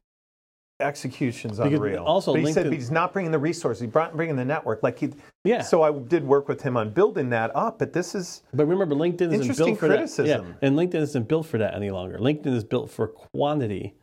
execution's 0.79 1.57
Because 1.57 1.73
unreal. 1.73 2.03
also 2.03 2.33
but 2.33 2.41
he 2.43 2.51
said 2.53 2.71
he's 2.71 2.91
not 2.91 3.13
bringing 3.13 3.31
the 3.31 3.39
resources. 3.39 3.81
He's 3.81 3.89
brought- 3.91 4.15
bringing 4.15 4.35
the 4.35 4.45
network. 4.45 4.83
Like 4.83 4.99
he, 4.99 5.09
yeah. 5.43 5.61
so 5.61 5.81
I 5.83 5.91
did 5.91 6.23
work 6.23 6.47
with 6.47 6.61
him 6.61 6.77
on 6.77 6.91
building 6.91 7.29
that 7.31 7.55
up. 7.55 7.79
But 7.79 7.93
this 7.93 8.15
is 8.15 8.43
But 8.53 8.65
remember, 8.67 8.95
LinkedIn 8.95 9.21
isn't 9.27 9.33
Interesting 9.41 9.65
built 9.67 9.79
for 9.79 9.87
that. 9.87 9.95
criticism. 9.97 10.47
Yeah, 10.61 10.67
and 10.67 10.75
LinkedIn 10.77 10.95
isn't 11.01 11.27
built 11.27 11.45
for 11.47 11.57
that 11.59 11.75
any 11.75 11.91
longer. 11.91 12.17
LinkedIn 12.17 12.53
is 12.55 12.63
built 12.63 12.89
for 12.89 13.07
quantity, 13.07 13.95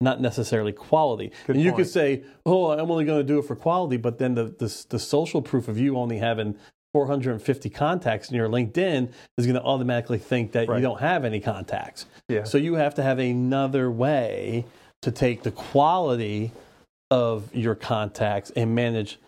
not 0.00 0.20
necessarily 0.20 0.72
quality. 0.72 1.32
Good 1.46 1.56
and 1.56 1.64
you 1.64 1.72
point. 1.72 1.84
could 1.84 1.90
say, 1.92 2.24
"Oh, 2.46 2.70
I'm 2.72 2.90
only 2.90 3.04
going 3.04 3.20
to 3.20 3.24
do 3.26 3.38
it 3.38 3.44
for 3.46 3.56
quality," 3.56 3.96
but 3.98 4.18
then 4.18 4.34
the, 4.34 4.44
the 4.44 4.84
the 4.90 4.98
social 4.98 5.42
proof 5.42 5.68
of 5.68 5.78
you 5.78 5.96
only 5.96 6.18
having 6.18 6.56
450 6.92 7.70
contacts 7.70 8.30
in 8.30 8.36
your 8.36 8.48
LinkedIn 8.48 9.10
is 9.38 9.46
going 9.46 9.54
to 9.54 9.62
automatically 9.62 10.18
think 10.18 10.52
that 10.52 10.68
Right. 10.68 10.76
you 10.78 10.82
don't 10.82 11.00
have 11.00 11.24
any 11.24 11.40
contacts. 11.40 12.06
yeah. 12.28 12.44
So 12.44 12.58
you 12.58 12.74
have 12.74 12.94
to 12.96 13.02
have 13.02 13.18
another 13.18 13.90
way 13.90 14.64
to 15.02 15.10
take 15.10 15.42
the 15.42 15.50
quality 15.50 16.52
of 17.10 17.54
your 17.54 17.74
contacts 17.74 18.50
and 18.56 18.74
manage 18.74 19.18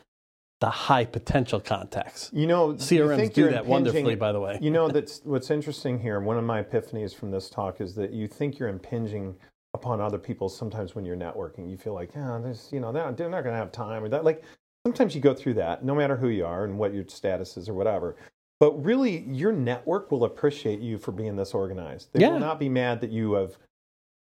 the 0.60 0.70
high 0.70 1.04
potential 1.04 1.58
contacts. 1.58 2.30
You 2.32 2.46
know, 2.46 2.74
CRMs 2.74 3.16
think 3.16 3.34
do 3.34 3.42
that 3.44 3.50
impinging- 3.50 3.68
wonderfully, 3.70 4.14
by 4.14 4.30
the 4.32 4.38
way. 4.40 4.58
You 4.60 4.70
know, 4.70 4.88
that's 4.88 5.20
what's 5.24 5.50
interesting 5.50 5.98
here. 5.98 6.20
One 6.20 6.38
of 6.38 6.44
my 6.44 6.62
epiphanies 6.62 7.14
from 7.14 7.30
this 7.32 7.50
talk 7.50 7.80
is 7.80 7.94
that 7.96 8.12
you 8.12 8.28
think 8.28 8.58
you're 8.58 8.68
impinging 8.68 9.34
upon 9.74 10.00
other 10.00 10.18
people 10.18 10.48
sometimes 10.48 10.94
when 10.94 11.04
you're 11.04 11.16
networking. 11.16 11.68
You 11.68 11.76
feel 11.76 11.94
like, 11.94 12.14
yeah, 12.14 12.38
there's, 12.40 12.68
you 12.72 12.78
know, 12.78 12.92
they're, 12.92 13.10
they're 13.12 13.28
not 13.30 13.42
going 13.42 13.54
to 13.54 13.58
have 13.58 13.72
time 13.72 14.04
or 14.04 14.08
that. 14.10 14.22
Like, 14.24 14.44
sometimes 14.86 15.14
you 15.14 15.20
go 15.20 15.34
through 15.34 15.54
that, 15.54 15.84
no 15.84 15.94
matter 15.94 16.16
who 16.16 16.28
you 16.28 16.44
are 16.44 16.64
and 16.64 16.78
what 16.78 16.94
your 16.94 17.04
status 17.08 17.56
is 17.56 17.68
or 17.68 17.74
whatever. 17.74 18.16
But 18.60 18.84
really, 18.84 19.20
your 19.28 19.52
network 19.52 20.10
will 20.10 20.24
appreciate 20.24 20.80
you 20.80 20.98
for 20.98 21.12
being 21.12 21.36
this 21.36 21.54
organized. 21.54 22.10
They 22.12 22.20
Yeah. 22.20 22.30
will 22.30 22.38
not 22.40 22.58
be 22.60 22.68
mad 22.68 23.00
that 23.00 23.10
you 23.10 23.32
have 23.34 23.58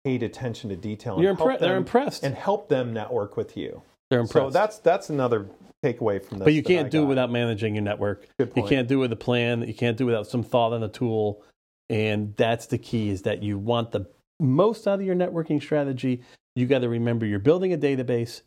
paid 0.06 0.24
attention 0.24 0.70
to 0.70 0.76
detail. 0.78 1.16
and 1.16 1.24
You're 1.24 1.36
helped 1.36 1.54
impre- 1.56 1.60
they're 1.60 1.76
impressed. 1.78 2.24
And 2.24 2.36
help 2.36 2.70
them 2.70 2.94
network 2.94 3.36
with 3.36 3.58
you. 3.58 3.82
They're 4.10 4.22
impressed. 4.22 4.48
So 4.48 4.50
that's 4.50 4.80
that's 4.80 5.10
another 5.10 5.48
takeaway 5.84 6.24
from 6.24 6.40
this. 6.40 6.46
But 6.46 6.54
you 6.54 6.64
can't 6.64 6.90
do 6.90 7.04
it 7.04 7.06
without 7.08 7.32
managing 7.32 7.76
your 7.76 7.84
network. 7.84 8.28
Good 8.38 8.52
You 8.56 8.64
can't 8.64 8.88
do 8.88 8.96
it 9.00 9.02
with 9.02 9.12
a 9.14 9.18
plan. 9.18 9.62
You 9.68 9.74
can't 9.74 9.98
do 9.98 10.06
it 10.06 10.08
without 10.08 10.28
some 10.28 10.44
thought 10.44 10.74
on 10.74 10.84
a 10.84 10.90
tool. 10.90 11.42
And 11.90 12.34
that's 12.38 12.68
the 12.68 12.78
key 12.78 13.10
is 13.10 13.24
that 13.24 13.44
you 13.44 13.58
want 13.58 13.92
the 13.92 14.06
most 14.40 14.88
out 14.88 15.00
of 15.00 15.06
your 15.06 15.16
networking 15.16 15.62
strategy. 15.62 16.22
You 16.56 16.66
got 16.66 16.80
to 16.80 16.90
remember 16.90 17.26
you're 17.26 17.40
building 17.40 17.74
a 17.74 17.78
database. 17.78 18.42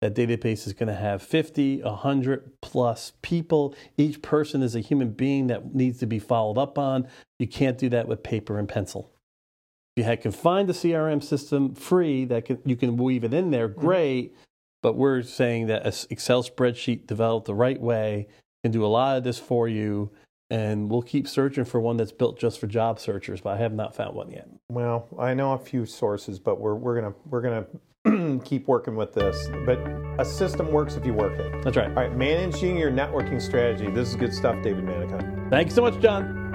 That 0.00 0.14
database 0.14 0.66
is 0.66 0.74
going 0.74 0.88
to 0.88 0.94
have 0.94 1.22
50, 1.22 1.82
100 1.82 2.52
plus 2.62 3.12
people. 3.20 3.74
Each 3.96 4.22
person 4.22 4.62
is 4.62 4.76
a 4.76 4.80
human 4.80 5.10
being 5.10 5.48
that 5.48 5.74
needs 5.74 5.98
to 5.98 6.06
be 6.06 6.20
followed 6.20 6.56
up 6.56 6.78
on. 6.78 7.08
You 7.40 7.48
can't 7.48 7.76
do 7.76 7.88
that 7.88 8.06
with 8.06 8.22
paper 8.22 8.58
and 8.58 8.68
pencil. 8.68 9.10
If 9.96 10.02
you 10.02 10.04
had, 10.04 10.22
can 10.22 10.30
find 10.30 10.70
a 10.70 10.72
CRM 10.72 11.22
system 11.22 11.74
free 11.74 12.24
that 12.26 12.44
can, 12.44 12.58
you 12.64 12.76
can 12.76 12.96
weave 12.96 13.24
it 13.24 13.34
in 13.34 13.50
there, 13.50 13.68
mm-hmm. 13.68 13.80
great. 13.80 14.36
But 14.82 14.94
we're 14.94 15.22
saying 15.22 15.66
that 15.66 15.84
an 15.84 15.92
Excel 16.10 16.44
spreadsheet 16.44 17.08
developed 17.08 17.46
the 17.46 17.54
right 17.54 17.80
way 17.80 18.28
can 18.62 18.70
do 18.70 18.84
a 18.84 18.86
lot 18.86 19.16
of 19.16 19.24
this 19.24 19.38
for 19.38 19.68
you. 19.68 20.10
And 20.50 20.90
we'll 20.90 21.02
keep 21.02 21.28
searching 21.28 21.64
for 21.64 21.78
one 21.78 21.98
that's 21.98 22.12
built 22.12 22.38
just 22.38 22.58
for 22.58 22.66
job 22.66 22.98
searchers, 22.98 23.42
but 23.42 23.50
I 23.50 23.56
have 23.58 23.74
not 23.74 23.94
found 23.94 24.14
one 24.14 24.30
yet. 24.30 24.48
Well, 24.70 25.06
I 25.18 25.34
know 25.34 25.52
a 25.52 25.58
few 25.58 25.84
sources, 25.84 26.38
but 26.38 26.58
we're 26.58 26.74
we're 26.74 26.94
gonna 26.94 27.14
we're 27.26 27.42
gonna 27.42 27.66
keep 28.44 28.66
working 28.68 28.96
with 28.96 29.12
this. 29.12 29.48
But 29.66 29.78
a 30.18 30.24
system 30.24 30.72
works 30.72 30.96
if 30.96 31.04
you 31.04 31.14
work 31.14 31.38
it. 31.38 31.62
That's 31.62 31.76
right. 31.76 31.88
All 31.88 31.94
right, 31.94 32.16
managing 32.16 32.76
your 32.76 32.90
networking 32.90 33.40
strategy. 33.40 33.90
This 33.90 34.08
is 34.08 34.16
good 34.16 34.34
stuff, 34.34 34.56
David 34.62 34.84
Manica. 34.84 35.48
Thanks 35.50 35.74
so 35.74 35.82
much, 35.82 36.00
John. 36.00 36.47